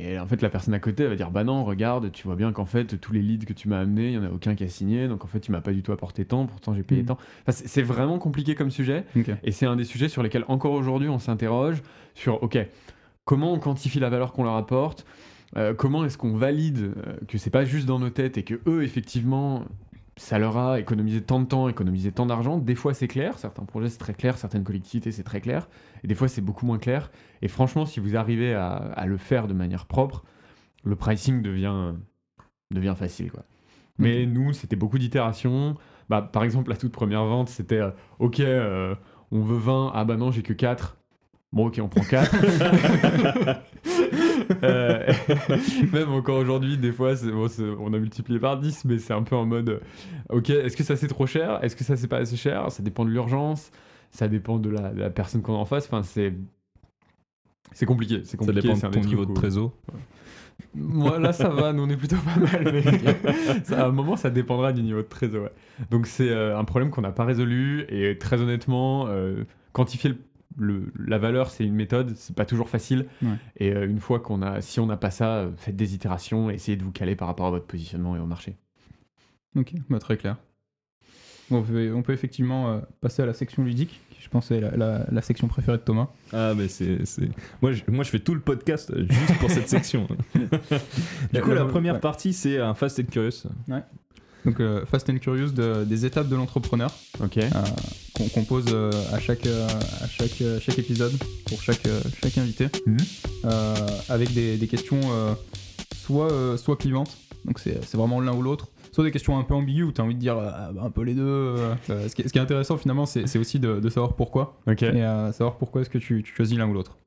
[0.00, 2.36] Et en fait, la personne à côté elle va dire bah non, regarde, tu vois
[2.36, 4.54] bien qu'en fait tous les leads que tu m'as amenés, il y en a aucun
[4.54, 6.84] qui a signé, donc en fait tu m'as pas du tout apporté tant, pourtant j'ai
[6.84, 7.08] payé Mhm.
[7.08, 7.18] tant.
[7.46, 9.04] Enfin, c'est vraiment compliqué comme sujet.
[9.42, 11.82] Et c'est un des sujets sur lesquels encore aujourd'hui on s'interroge
[12.14, 12.58] sur, ok,
[13.24, 15.04] comment on quantifie la valeur qu'on leur apporte
[15.56, 18.60] Euh, Comment est-ce qu'on valide euh, que c'est pas juste dans nos têtes et que
[18.66, 19.64] eux, effectivement,
[20.18, 23.64] ça leur a économisé tant de temps, économisé tant d'argent Des fois, c'est clair, certains
[23.64, 25.66] projets, c'est très clair, certaines collectivités, c'est très clair,
[26.04, 27.10] et des fois, c'est beaucoup moins clair.
[27.42, 30.24] Et franchement, si vous arrivez à, à le faire de manière propre,
[30.84, 31.94] le pricing devient,
[32.70, 33.44] devient facile, quoi.
[33.98, 35.74] Mais nous, c'était beaucoup d'itérations.
[36.08, 38.94] Bah, par exemple, la toute première vente, c'était euh, OK, euh,
[39.30, 39.92] on veut 20.
[39.94, 40.96] Ah bah non, j'ai que 4.
[41.52, 42.36] Bon, OK, on prend 4.
[44.62, 45.12] Euh,
[45.92, 47.48] même encore aujourd'hui, des fois, bon,
[47.80, 49.82] on a multiplié par 10, mais c'est un peu en mode
[50.30, 51.62] OK, est-ce que ça c'est trop cher?
[51.62, 52.72] Est-ce que ça c'est pas assez cher?
[52.72, 53.70] Ça dépend de l'urgence.
[54.10, 55.84] Ça dépend de la, de la personne qu'on a en face.
[55.84, 56.32] Enfin, c'est.
[57.72, 58.60] C'est compliqué, c'est Ça compliqué.
[58.62, 59.72] dépend c'est un de ton niveau de trésor.
[60.74, 62.72] moi, là, ça va, nous, on est plutôt pas mal.
[62.72, 62.82] Mais
[63.64, 65.44] ça, à un moment, ça dépendra du niveau de trésor.
[65.44, 65.52] ouais.
[65.90, 67.84] Donc, c'est euh, un problème qu'on n'a pas résolu.
[67.88, 70.18] Et très honnêtement, euh, quantifier le-
[70.56, 72.14] le- la valeur, c'est une méthode.
[72.16, 73.06] C'est pas toujours facile.
[73.22, 73.28] Ouais.
[73.56, 76.76] Et euh, une fois qu'on a, si on n'a pas ça, faites des itérations essayez
[76.76, 78.56] de vous caler par rapport à votre positionnement et au marché.
[79.56, 80.36] Ok, bah, très clair.
[81.50, 84.60] On, peut, on peut effectivement euh, passer à la section ludique, qui je pense est
[84.60, 86.08] la, la- la section préférée de Thomas.
[86.32, 87.04] Ah, mais c'est.
[87.06, 87.30] c'est-
[87.62, 90.06] Moi je, moi, je fais tout le podcast juste pour cette section.
[91.32, 92.00] du coup, la première ouais.
[92.00, 93.44] partie, c'est un Fast and Curious.
[94.44, 96.90] Donc euh, Fast and Curious de- des étapes de l'entrepreneur
[97.22, 97.38] Ok.
[97.38, 97.50] euh,
[98.14, 99.66] qu'on qu'on pose euh, à, chaque, euh,
[100.00, 101.12] à chaque, euh, chaque épisode
[101.46, 102.96] pour chaque, euh, chaque invité, Mhm.
[103.46, 103.74] euh,
[104.08, 105.34] avec des, des questions euh,
[105.96, 108.68] soit, euh, soit clivantes, donc c'est c'est vraiment l'un ou l'autre,
[108.98, 111.02] soit des questions un peu ambiguës où tu as envie de dire euh, un peu
[111.02, 111.22] les deux.
[111.22, 114.16] euh, euh, ce, qui est, ce qui est intéressant finalement, c'est aussi de, de savoir
[114.16, 114.58] pourquoi.
[114.66, 114.82] Ok.
[114.82, 116.98] et à savoir pourquoi est-ce que tu, tu choisis l'un ou l'autre.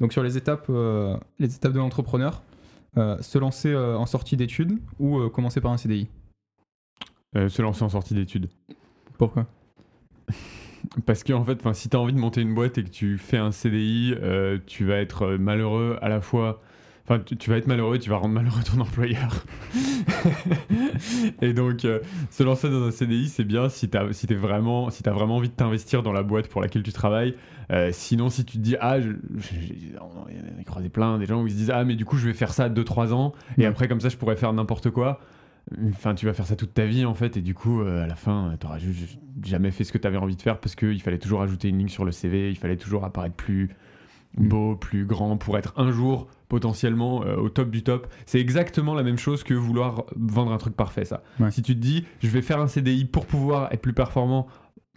[0.00, 2.42] Donc sur les étapes, euh, les étapes de l'entrepreneur,
[2.98, 6.08] euh, se lancer euh, en sortie d'études ou euh, commencer par un CDI.
[7.36, 8.50] Euh, se lancer en sortie d'études.
[9.16, 9.46] Pourquoi?
[11.06, 13.16] Parce que en fait, si tu as envie de monter une boîte et que tu
[13.16, 16.60] fais un CDI, euh, tu vas être euh, malheureux à la fois.
[17.10, 19.44] Enfin, tu, tu vas être malheureux et tu vas rendre malheureux ton employeur.
[21.42, 22.00] et donc, euh,
[22.30, 25.48] se lancer dans un CDI, c'est bien si tu si vraiment, si as vraiment envie
[25.48, 27.34] de t'investir dans la boîte pour laquelle tu travailles.
[27.70, 31.42] Euh, sinon, si tu te dis, ah, je- je- on a croisé plein des gens
[31.42, 33.62] où ils se disent, ah, mais du coup, je vais faire ça 2-3 ans et
[33.62, 33.66] Ouais.
[33.66, 35.20] après, comme ça, je pourrais faire n'importe quoi.
[35.90, 38.06] Enfin, tu vas faire ça toute ta vie en fait, et du coup, euh, à
[38.06, 38.78] la fin, tu n'auras
[39.44, 41.76] jamais fait ce que tu avais envie de faire parce qu'il fallait toujours ajouter une
[41.78, 43.68] ligne sur le CV, il fallait toujours apparaître plus
[44.36, 44.48] Mm.
[44.48, 48.06] beau, plus grand pour être un jour potentiellement euh, au top du top.
[48.26, 51.22] C'est exactement la même chose que vouloir vendre un truc parfait, ça.
[51.40, 51.50] Ouais.
[51.50, 54.46] Si tu te dis, je vais faire un CDI pour pouvoir être plus performant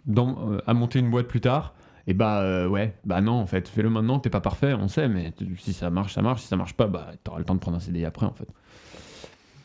[0.06, 1.74] dans, euh, à monter une boîte plus tard,
[2.06, 5.08] et bah euh, ouais, bah non en fait, fais-le maintenant, t'es pas parfait, on sait,
[5.08, 7.60] mais si ça marche, ça marche, si ça marche pas, bah t'auras le temps de
[7.60, 8.48] prendre un CDI après en fait.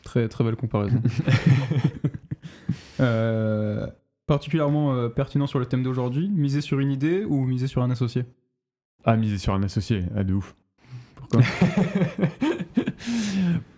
[0.04, 1.02] Très très belle comparaison.
[4.26, 8.24] Particulièrement pertinent sur le thème d'aujourd'hui, miser sur une idée ou miser sur un associé?
[9.04, 10.54] Ah, miser sur un associé, ah, de ouf.
[11.14, 11.40] Pourquoi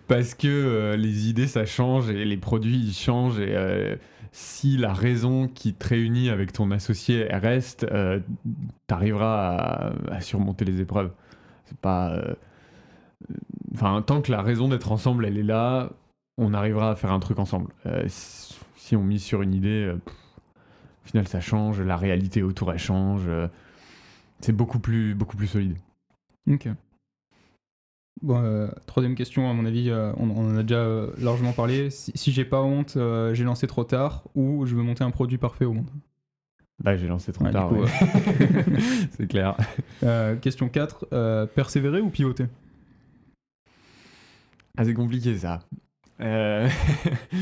[0.07, 3.39] Parce que euh, les idées, ça change et les produits, ils changent.
[3.39, 3.95] Et euh,
[4.33, 8.19] si la raison qui te réunit avec ton associé reste, euh,
[8.87, 11.11] t'arriveras à, surmonter les épreuves.
[11.65, 12.21] C'est pas.
[13.73, 15.91] Enfin, tant que la raison d'être ensemble, elle est là,
[16.37, 17.71] on arrivera à faire un truc ensemble.
[18.75, 20.15] Si on mise sur une idée, pff,
[21.05, 21.79] au final, ça change.
[21.79, 23.29] La réalité autour, elle change.
[24.41, 25.77] C'est beaucoup plus, beaucoup plus solide.
[26.49, 26.67] Ok.
[28.21, 31.53] Bon, euh, troisième question, à mon avis, euh, on, on en a déjà euh, largement
[31.53, 31.89] parlé.
[31.89, 35.11] Si, si j'ai pas honte, euh, j'ai lancé trop tard ou je veux monter un
[35.11, 35.89] produit parfait au monde?
[36.83, 37.71] Bah, j'ai lancé trop Ouais, tard.
[37.71, 37.87] ouais.
[39.17, 39.55] c'est clair.
[40.03, 42.45] Euh, question 4, euh, persévérer ou pivoter?
[44.75, 45.59] Ah, c'est compliqué ça.
[46.21, 46.67] Euh,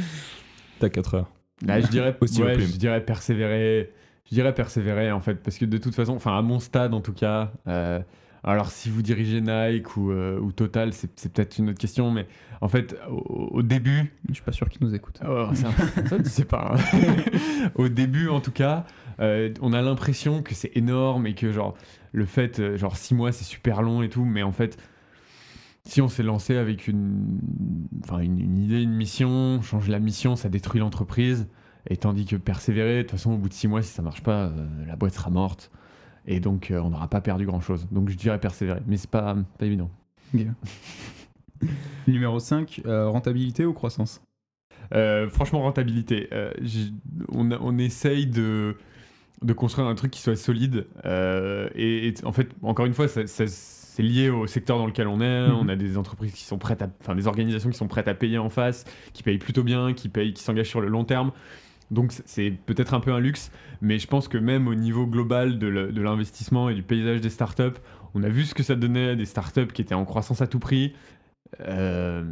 [0.80, 1.32] T'as 4 heures.
[1.66, 3.91] Là, je dirais, ouais, je dirais persévérer.
[4.30, 7.02] Je dirais persévérer en fait, parce que de toute façon, enfin à mon stade en
[7.02, 7.52] tout cas.
[7.68, 8.00] euh,
[8.44, 12.26] alors si vous dirigez Nike ou, euh, ou Total, c'est peut-être une autre question, mais
[12.62, 15.20] en fait au, au début, Je suis pas sûr qu'ils nous écoutent.
[15.28, 15.70] oh, ça,
[16.08, 16.74] ça, tu sais pas.
[16.76, 17.16] hein.
[17.76, 18.86] au début en tout cas,
[19.20, 21.76] euh, on a l'impression que c'est énorme et que genre
[22.14, 24.78] le fait, genre six mois c'est super long et tout, mais en fait
[25.86, 27.40] si on s'est lancé avec une,
[28.04, 31.48] enfin une, une idée, une mission, on change la mission, ça détruit l'entreprise.
[31.88, 34.22] Et tandis que persévérer, de toute façon, au bout de six mois, si ça marche
[34.22, 35.72] pas, euh, la boîte sera morte.
[36.28, 37.88] Et donc, euh, on n'aura pas perdu grand chose.
[37.92, 38.82] Donc, je dirais persévérer.
[38.88, 39.90] Mais c'est pas, pas évident.
[42.08, 44.22] Numéro 5, rentabilité ou croissance?
[44.94, 46.30] Euh, franchement, rentabilité.
[46.32, 46.52] Euh,
[47.32, 48.76] on, a- on essaye de,
[49.42, 50.88] de construire un truc qui soit solide.
[51.06, 54.86] euh, et, et en fait, encore une fois, ça- ça- c'est lié au secteur dans
[54.88, 55.48] lequel on est.
[55.48, 55.54] Mhm.
[55.62, 58.14] On a des entreprises qui sont prêtes à, enfin, des organisations qui sont prêtes à
[58.14, 61.32] payer en face, qui payent plutôt bien, qui payent, qui s'engagent sur le long terme.
[61.92, 65.58] Donc c'est- peut-être un peu un luxe, mais je pense que même au niveau global
[65.58, 67.80] de l'investissement et du paysage des startups,
[68.14, 70.48] on a vu ce que ça donnait à des startups qui étaient en croissance à
[70.48, 70.94] tout prix.
[71.62, 72.24] Euh,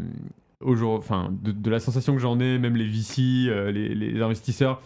[0.62, 4.82] de, la sensation que j'en ai, même les VC, euh, les, investisseurs,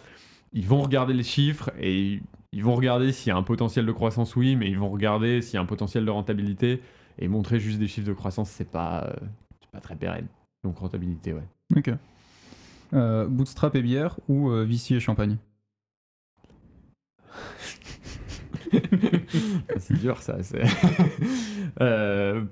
[0.52, 2.20] ils vont regarder les chiffres et
[2.52, 5.40] ils vont regarder s'il y a un potentiel de croissance, oui, mais ils vont regarder
[5.40, 6.82] s'il y a un potentiel de rentabilité
[7.18, 9.26] et montrer juste des chiffres de croissance, c'est pas, euh,
[9.72, 10.26] pas très pérenne.
[10.62, 11.46] Donc rentabilité, ouais.
[11.76, 11.90] Ok.
[12.94, 15.38] Euh, bootstrap et bière ou euh, VC et champagne?
[19.78, 20.42] C'est dur ça.
[20.42, 20.62] c'est-
[21.80, 22.44] Euh.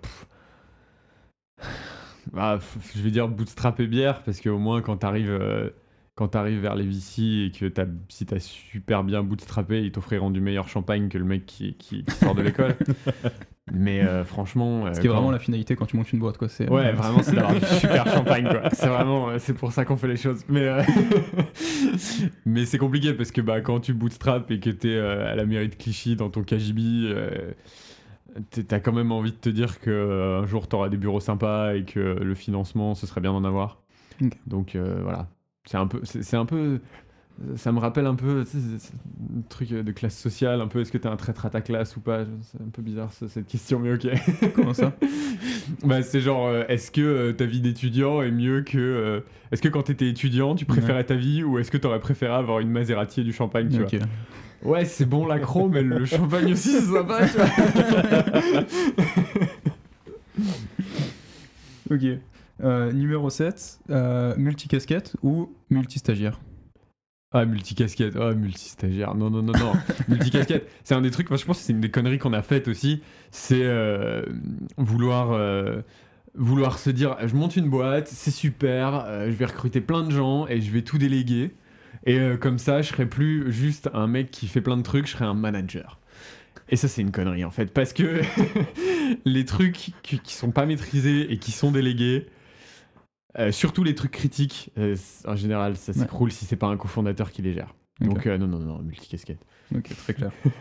[2.32, 2.59] Bah,
[2.95, 5.70] je vais dire bootstrap et bière parce qu'au moins quand t'arrives euh,
[6.14, 10.30] quand t'arrives vers les VC et que t'as, si t'as super bien bootstrappé, ils t'offriront
[10.30, 12.76] du meilleur champagne que le mec qui, qui- qui sort de l'école.
[13.73, 16.18] Mais euh, franchement, euh, Ce qui est quand- vraiment la finalité quand tu montes une
[16.18, 16.49] boîte, quoi.
[16.49, 18.68] C'est, Ouais, euh, vraiment, c'est d'avoir du super champagne, quoi.
[18.73, 20.45] C'est vraiment, euh, c'est pour ça qu'on fait les choses.
[20.49, 20.68] Mais,
[22.47, 25.68] mais c'est compliqué parce que bah, quand tu bootstrap et que t'es à la mairie
[25.68, 27.14] de Clichy dans ton KGB,
[28.68, 31.75] t'as quand même envie de te dire que euh, un jour t'auras des bureaux sympas
[31.75, 33.83] et que le financement, ce serait bien d'en avoir.
[34.47, 35.29] Donc voilà,
[35.64, 36.81] c'est un peu, c'est un peu.
[37.57, 38.93] Ça me rappelle un peu tu sais,
[39.36, 41.97] un truc de classe sociale, un peu est-ce que t'es un traître à ta classe
[41.97, 42.24] ou pas?
[42.43, 44.09] C'est un peu bizarre ce- cette question, mais ok.
[44.55, 44.93] Comment ça?
[45.84, 48.76] Bah, c'est genre, euh, est-ce que euh, ta vie d'étudiant est mieux que.
[48.78, 49.20] euh,
[49.53, 52.59] est-ce que quand t'étais étudiant, tu préférais ta vie ou est-ce que t'aurais préféré avoir
[52.61, 53.88] une Maserati et du champagne, tu vois?
[54.62, 57.47] Ouais, c'est bon l'accro, mais le champagne aussi, c'est sympa, tu vois.
[61.91, 62.03] Ok.
[62.95, 66.38] Numéro 7, euh, multicasquette ou multistagiaire?
[67.33, 69.72] Ah, multicasquette, ah, multistagiaire, non, non, non, non.
[70.09, 72.43] multicasquette, c'est un des trucs, moi je pense que c'est une des conneries qu'on a
[72.43, 74.24] faites aussi, c'est euh,
[74.76, 75.33] vouloir.
[75.33, 75.83] euh,
[76.37, 80.12] Vouloir se dire, je monte une boîte, c'est super, euh, je vais recruter plein de
[80.12, 81.57] gens et je vais tout déléguer.
[82.07, 85.12] Et comme ça, je serai plus juste un mec qui fait plein de trucs, je
[85.12, 85.99] serai un manager.
[86.68, 88.20] Et ça, c'est une connerie en fait, parce que
[89.24, 92.26] les trucs qui, qui sont pas maîtrisés et qui sont délégués,
[93.39, 95.99] euh, surtout les trucs critiques, euh, en général, ça Ouais.
[95.99, 97.74] s'écroule si c'est pas un cofondateur qui les gère.
[98.01, 99.45] Donc, euh, non, non, non, multicasquette.
[99.74, 100.33] Ok, très clair.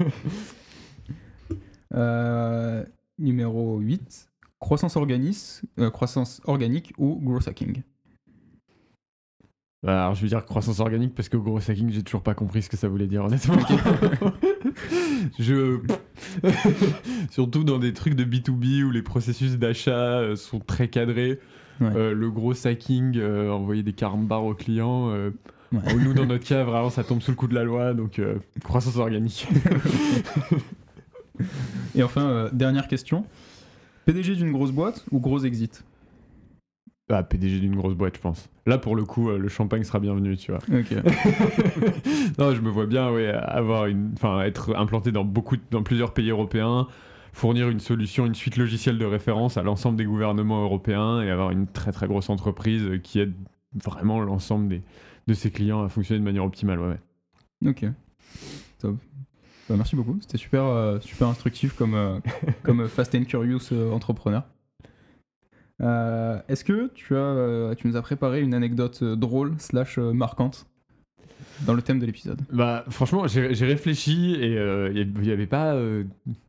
[1.95, 2.85] Euh,
[3.17, 5.61] numéro 8, croissance, organis-
[5.91, 7.81] croissance organique ou growth hacking?
[9.81, 12.61] Bah, alors, je veux dire croissance organique parce que gros hacking, j'ai toujours pas compris
[12.61, 13.55] ce que ça voulait dire, honnêtement.
[15.39, 15.79] je.
[17.31, 21.39] Surtout dans des trucs de B2B où les processus d'achat sont très cadrés.
[21.81, 21.91] Ouais.
[21.95, 25.09] Euh, le gros hacking, euh, envoyer des carambars aux clients.
[25.11, 25.31] euh.
[25.71, 28.35] Nous, dans notre cas, vraiment, ça tombe sous le coup de la loi, donc euh,
[28.63, 29.47] croissance organique.
[31.95, 33.25] Et enfin, euh, dernière question.
[34.05, 35.83] PDG d'une grosse boîte ou gros exit?
[37.11, 38.49] Ah, PDG d'une grosse boîte, je pense.
[38.67, 40.59] Là, pour le coup, euh, le champagne sera bienvenu, tu vois.
[40.71, 40.91] Ok.
[42.37, 46.13] non, je me vois bien, ouais, avoir une, enfin, être implanté dans beaucoup, dans plusieurs
[46.13, 46.87] pays européens,
[47.39, 51.51] fournir une solution, une suite logicielle de référence à l'ensemble des gouvernements européens et avoir
[51.51, 53.33] une très très grosse entreprise qui aide
[53.73, 54.81] vraiment l'ensemble des,
[55.27, 56.99] de ses clients à fonctionner de manière optimale.
[57.65, 57.85] Ok.
[58.79, 58.97] Top.
[59.69, 60.17] Bah, merci beaucoup.
[60.21, 62.19] C'était super, euh, super instructif comme, euh,
[62.63, 64.43] comme Fast and Curious euh, entrepreneur.
[65.81, 69.97] Euh, Est-ce que tu, as, euh, tu nous as préparé une anecdote euh, drôle slash
[69.97, 70.68] euh, marquante?
[71.65, 75.73] Dans le thème de l'épisode Bah, franchement, j'ai réfléchi et euh, il n'y avait pas
[75.73, 76.03] euh,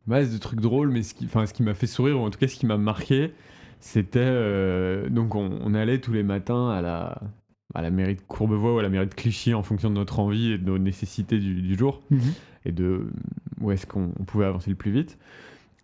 [0.07, 2.39] masse de trucs drôles, mais ce qui, ce qui m'a fait sourire, ou en tout
[2.39, 3.31] cas ce qui m'a marqué,
[3.79, 4.19] c'était.
[4.21, 7.21] euh, donc, on, on allait tous les matins à la,
[7.73, 10.19] à la mairie de Courbevoie ou à la mairie de Clichy en fonction de notre
[10.19, 12.01] envie et de nos nécessités du, du jour
[12.65, 13.07] et de
[13.59, 15.17] où est-ce qu'on on pouvait avancer le plus vite.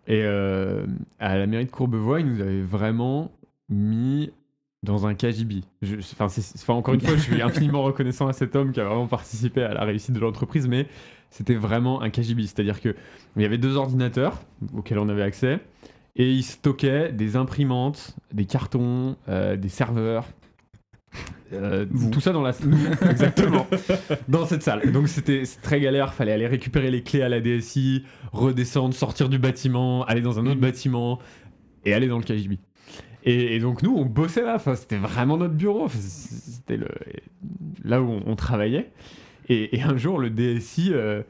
[0.08, 0.86] Et euh,
[1.20, 3.32] à la mairie de Courbevoie, ils nous avaient vraiment
[3.70, 4.32] mis
[4.88, 5.62] dans un KGB.
[5.84, 9.08] Je- Enfin, encore une fois, je suis infiniment reconnaissant à cet homme qui a vraiment
[9.08, 10.88] participé à la réussite de l'entreprise, mais
[11.30, 12.44] c'était vraiment un KGB.
[12.44, 12.96] C'est-à-dire qu'il
[13.38, 14.42] y avait deux ordinateurs
[14.76, 15.60] auxquels on avait accès,
[16.16, 20.26] et ils stockaient des imprimantes, des cartons, euh, des serveurs.
[21.54, 22.52] euh, tout ça dans la
[23.10, 23.66] exactement
[24.28, 27.40] dans cette salle donc c'était c'était très galère fallait aller récupérer les clés à la
[27.40, 31.20] DSI redescendre sortir du bâtiment aller dans un autre bâtiment
[31.86, 32.60] et aller dans le KGB
[33.30, 34.56] et, donc nous, on bossait là.
[34.56, 35.88] Enfin, c'était vraiment notre bureau.
[35.90, 36.80] C'était
[37.84, 38.92] là où on, travaillait.
[39.50, 41.24] Et, un jour, le DSI, euh,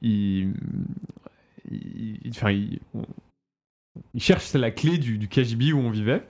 [0.00, 0.54] il,
[1.70, 2.32] il,
[4.18, 6.22] cherche la clé du, KGB où on vivait.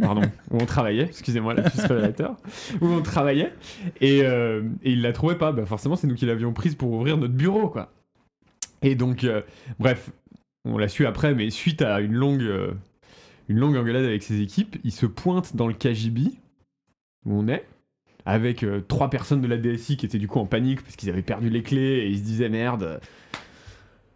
[0.00, 2.36] Pardon, où on travaillait, excusez-moi, la révélateur,
[2.80, 3.52] où on travaillait,
[4.00, 5.52] et, euh, et il la trouvait pas.
[5.52, 7.92] Bah, forcément, c'est nous qui l'avions prise pour ouvrir notre bureau, quoi.
[8.82, 9.42] Et donc, euh,
[9.78, 10.10] bref,
[10.64, 12.72] on l'a su après, mais suite à une longue, euh,
[13.48, 16.32] une longue engueulade avec ses équipes, il se pointe dans le KGB
[17.26, 17.66] où on est,
[18.26, 21.10] avec euh, trois personnes de la DSI qui étaient du coup en panique parce qu'ils
[21.10, 23.00] avaient perdu les clés et ils se disaient merde,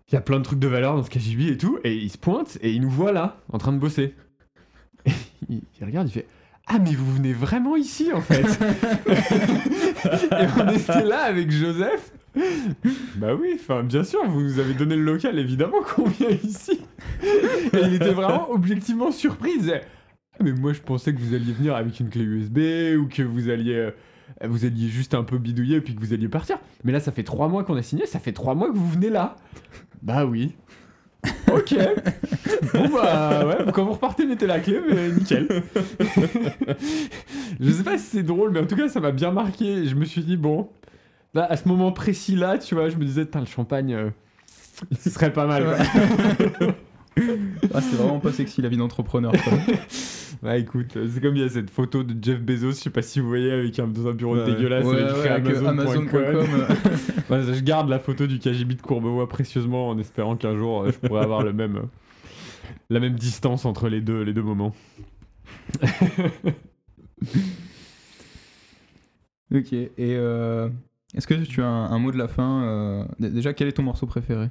[0.08, 2.10] il y a plein de trucs de valeur dans ce KGB et tout, et il
[2.10, 4.14] se pointe et il nous voit là, en train de bosser.
[5.04, 5.12] Et
[5.48, 6.26] il, il regarde, il fait
[6.66, 8.44] Ah, mais vous venez vraiment ici en fait
[10.04, 12.12] Et on était là avec Joseph.
[13.16, 16.80] Bah oui, enfin bien sûr, vous nous avez donné le local, évidemment qu'on vient ici.
[17.72, 19.52] Et il était vraiment objectivement surpris.
[19.56, 19.82] Il disait
[20.34, 22.58] Ah, mais moi je pensais que vous alliez venir avec une clé USB
[22.98, 23.90] ou que vous alliez, euh,
[24.44, 26.58] vous alliez juste un peu bidouiller puis que vous alliez partir.
[26.84, 28.88] Mais là, ça fait trois mois qu'on a signé, ça fait trois mois que vous
[28.88, 29.36] venez là.
[30.02, 30.54] Bah oui.
[31.52, 31.74] Ok.
[32.72, 35.62] Bon bah ouais, quand vous repartez, mettez la clé, mais nickel.
[37.60, 39.86] je sais pas si c'est drôle, mais en tout cas, ça m'a bien marqué.
[39.86, 40.68] Je me suis dit, bon,
[41.38, 44.10] là, à ce moment précis là, tu vois, je me disais, le champagne, euh,
[44.98, 45.64] ce serait pas mal.
[45.64, 46.66] quoi.
[47.74, 49.32] Ah, c'est vraiment pas sexy la vie d'entrepreneur.
[50.42, 52.90] Bah écoute, euh, c'est comme il y a cette photo de Jeff Bezos, je sais
[52.90, 54.44] pas si vous voyez, avec un, dans un bureau Ouais.
[54.44, 56.22] dégueulasse Ouais, avec ouais, euh, Amazon.com.
[57.32, 60.92] Euh, je garde la photo du KGB de Courbevoie précieusement en espérant qu'un jour euh,
[60.92, 61.82] je pourrais avoir le même, euh,
[62.88, 64.72] la même distance entre les deux, les deux moments.
[69.52, 70.68] Ok, et euh,
[71.14, 73.82] est-ce que tu as un, un mot de la fin euh, Déjà, quel est ton
[73.82, 74.50] morceau préféré?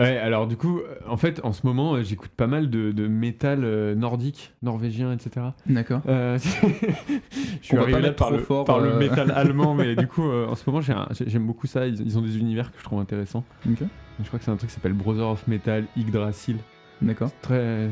[0.00, 3.06] Ouais, alors du coup, en fait, en ce moment, euh, j'écoute pas mal de, de
[3.06, 5.48] métal euh, nordique, norvégien, etc.
[5.66, 6.00] D'accord.
[6.08, 6.38] Euh,
[7.60, 10.46] je suis arrivé là par, le, fort, par le métal allemand, mais du coup, euh,
[10.46, 11.86] en ce moment, j'aime beaucoup ça.
[11.86, 13.44] Ils, ils ont des univers que je trouve intéressants.
[13.66, 16.56] Je crois que c'est un truc qui s'appelle Brother of Metal, Yggdrasil.
[17.02, 17.30] D'accord.
[17.42, 17.90] Très.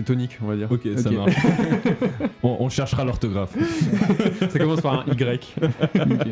[0.00, 0.70] C'est tonique, on va dire.
[0.72, 1.34] Ok, ça marche.
[2.42, 3.54] on, on cherchera l'orthographe.
[4.50, 5.54] ça commence par un Y.
[5.94, 6.26] Ok.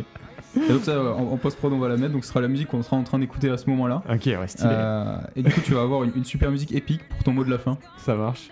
[0.56, 2.12] Et donc ça, en, en post-prod, on va la mettre.
[2.14, 4.02] Donc ce sera la musique qu'on sera en train d'écouter à ce moment-là.
[4.10, 4.70] Ok, ouais, stylé.
[4.72, 7.44] Euh, et du coup, tu vas avoir une, une super musique épique pour ton mot
[7.44, 7.76] de la fin.
[7.98, 8.48] Ça marche.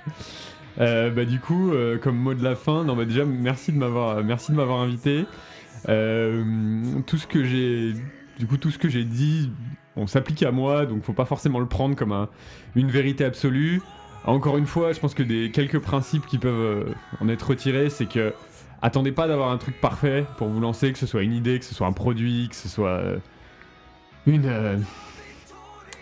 [0.78, 3.78] Euh, bah du coup, euh, comme mot de la fin, non bah déjà merci de
[3.78, 5.24] m'avoir, merci de m'avoir invité.
[5.88, 6.44] Euh,
[7.06, 7.94] tout ce que j'ai,
[8.38, 9.50] du coup tout ce que j'ai dit,
[9.96, 12.28] on s'applique à moi, donc faut pas forcément le prendre comme un-
[12.74, 13.80] une vérité absolue.
[14.26, 17.90] Encore une fois, je pense que des quelques principes qui peuvent euh, en être retirés,
[17.90, 18.34] c'est que
[18.82, 21.64] attendez pas d'avoir un truc parfait pour vous lancer, que ce soit une idée, que
[21.64, 23.18] ce soit un produit, que ce soit euh,
[24.26, 24.76] une euh,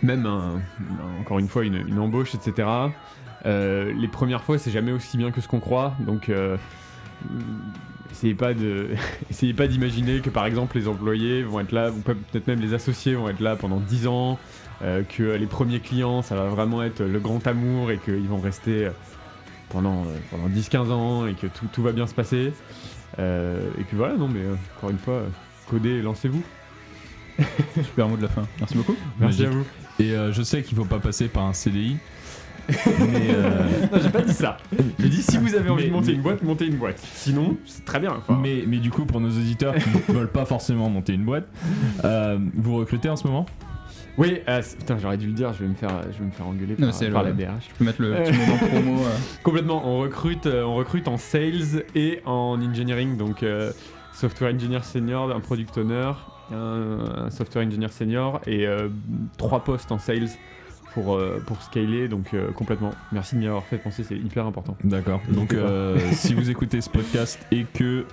[0.02, 0.26] même
[1.20, 2.68] encore une fois une, embauche, etc.
[3.44, 6.30] Les premières fois, c'est jamais aussi bien que ce qu'on croit, donc
[8.14, 8.88] essayez pas de,
[9.30, 12.74] essayez pas d'imaginer que par exemple les employés vont être là, ou peut-être même les
[12.74, 14.38] associés vont être là pendant 10 ans,
[14.82, 18.40] euh, que les premiers clients, ça va vraiment être le grand amour et qu'ils vont
[18.40, 18.90] rester euh,
[19.70, 22.52] pendant, euh, pendant 10-15 ans et que tout, tout va bien se passer.
[23.18, 25.28] Euh, et puis voilà, non mais euh, encore une fois, euh,
[25.70, 26.42] codez et lancez-vous.
[27.82, 28.46] Super mot de la fin.
[28.60, 28.96] Merci beaucoup.
[29.18, 29.54] Merci Magique.
[29.54, 29.64] à vous.
[30.00, 31.96] Et euh, je sais qu'il faut pas passer par un CDI.
[32.68, 33.60] Mais euh,
[33.92, 34.56] Non, j'ai pas dit ça.
[34.98, 36.98] J'ai dit si vous avez envie Mais- de monter mais- une boîte, montez une boîte.
[37.14, 38.12] Sinon, c'est très bien.
[38.16, 41.24] Enfin, mais, mais du coup, pour nos auditeurs qui ne veulent pas forcément monter une
[41.24, 41.46] boîte,
[42.04, 43.46] euh, vous recrutez en ce moment?
[44.16, 46.46] Oui, euh, putain, j'aurais dû le dire, je vais me faire, je vais me faire
[46.46, 47.64] engueuler Non, par, c'est par le- la DRH.
[47.68, 49.00] Tu peux mettre le petit moment promo.
[49.02, 49.08] euh.
[49.42, 53.72] Complètement, on recrute, euh, on recrute en sales et en engineering, donc euh,
[54.12, 56.12] software engineer senior, un product owner,
[56.52, 58.88] un, un software engineer senior et euh,
[59.36, 60.28] trois postes en sales
[60.95, 62.92] pour, euh, pour scaler, donc euh, complètement.
[63.12, 64.76] Merci de m'y avoir fait penser, c'est hyper important.
[64.84, 65.20] D'accord.
[65.28, 65.57] Donc, pas.
[65.57, 68.07] euh, si vous écoutez ce podcast et que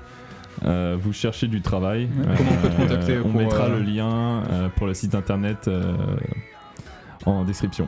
[0.66, 3.78] euh, vous cherchez du travail, Ouais, comment on peut te contacter on pour, mettra euh,
[3.78, 5.94] le lien euh, pour le site internet euh,
[7.26, 7.88] en description.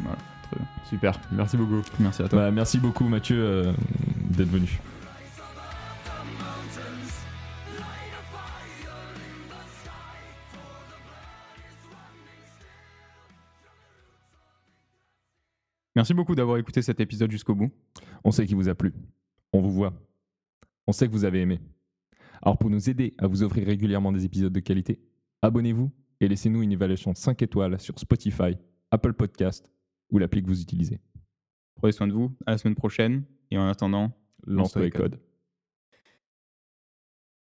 [0.00, 0.18] Voilà,
[0.50, 0.66] très bien.
[0.90, 1.80] Super, merci beaucoup.
[2.00, 2.38] Merci à toi.
[2.40, 3.72] Bah, merci beaucoup Mathieu euh,
[4.30, 4.80] d'être venu.
[15.94, 17.70] Merci beaucoup d'avoir écouté cet épisode jusqu'au bout.
[18.24, 18.92] On sait qu'il vous a plu.
[19.52, 19.92] On vous voit.
[20.86, 21.60] On sait que vous avez aimé.
[22.40, 25.00] Alors pour nous aider à vous offrir régulièrement des épisodes de qualité,
[25.42, 28.56] abonnez-vous et laissez-nous une évaluation 5 étoiles sur Spotify,
[28.90, 29.70] Apple Podcast
[30.10, 31.00] ou l'appli que vous utilisez.
[31.74, 32.34] Prenez soin de vous.
[32.46, 33.24] À la semaine prochaine.
[33.50, 34.12] Et en attendant,
[34.46, 35.20] Lance-toi les codes.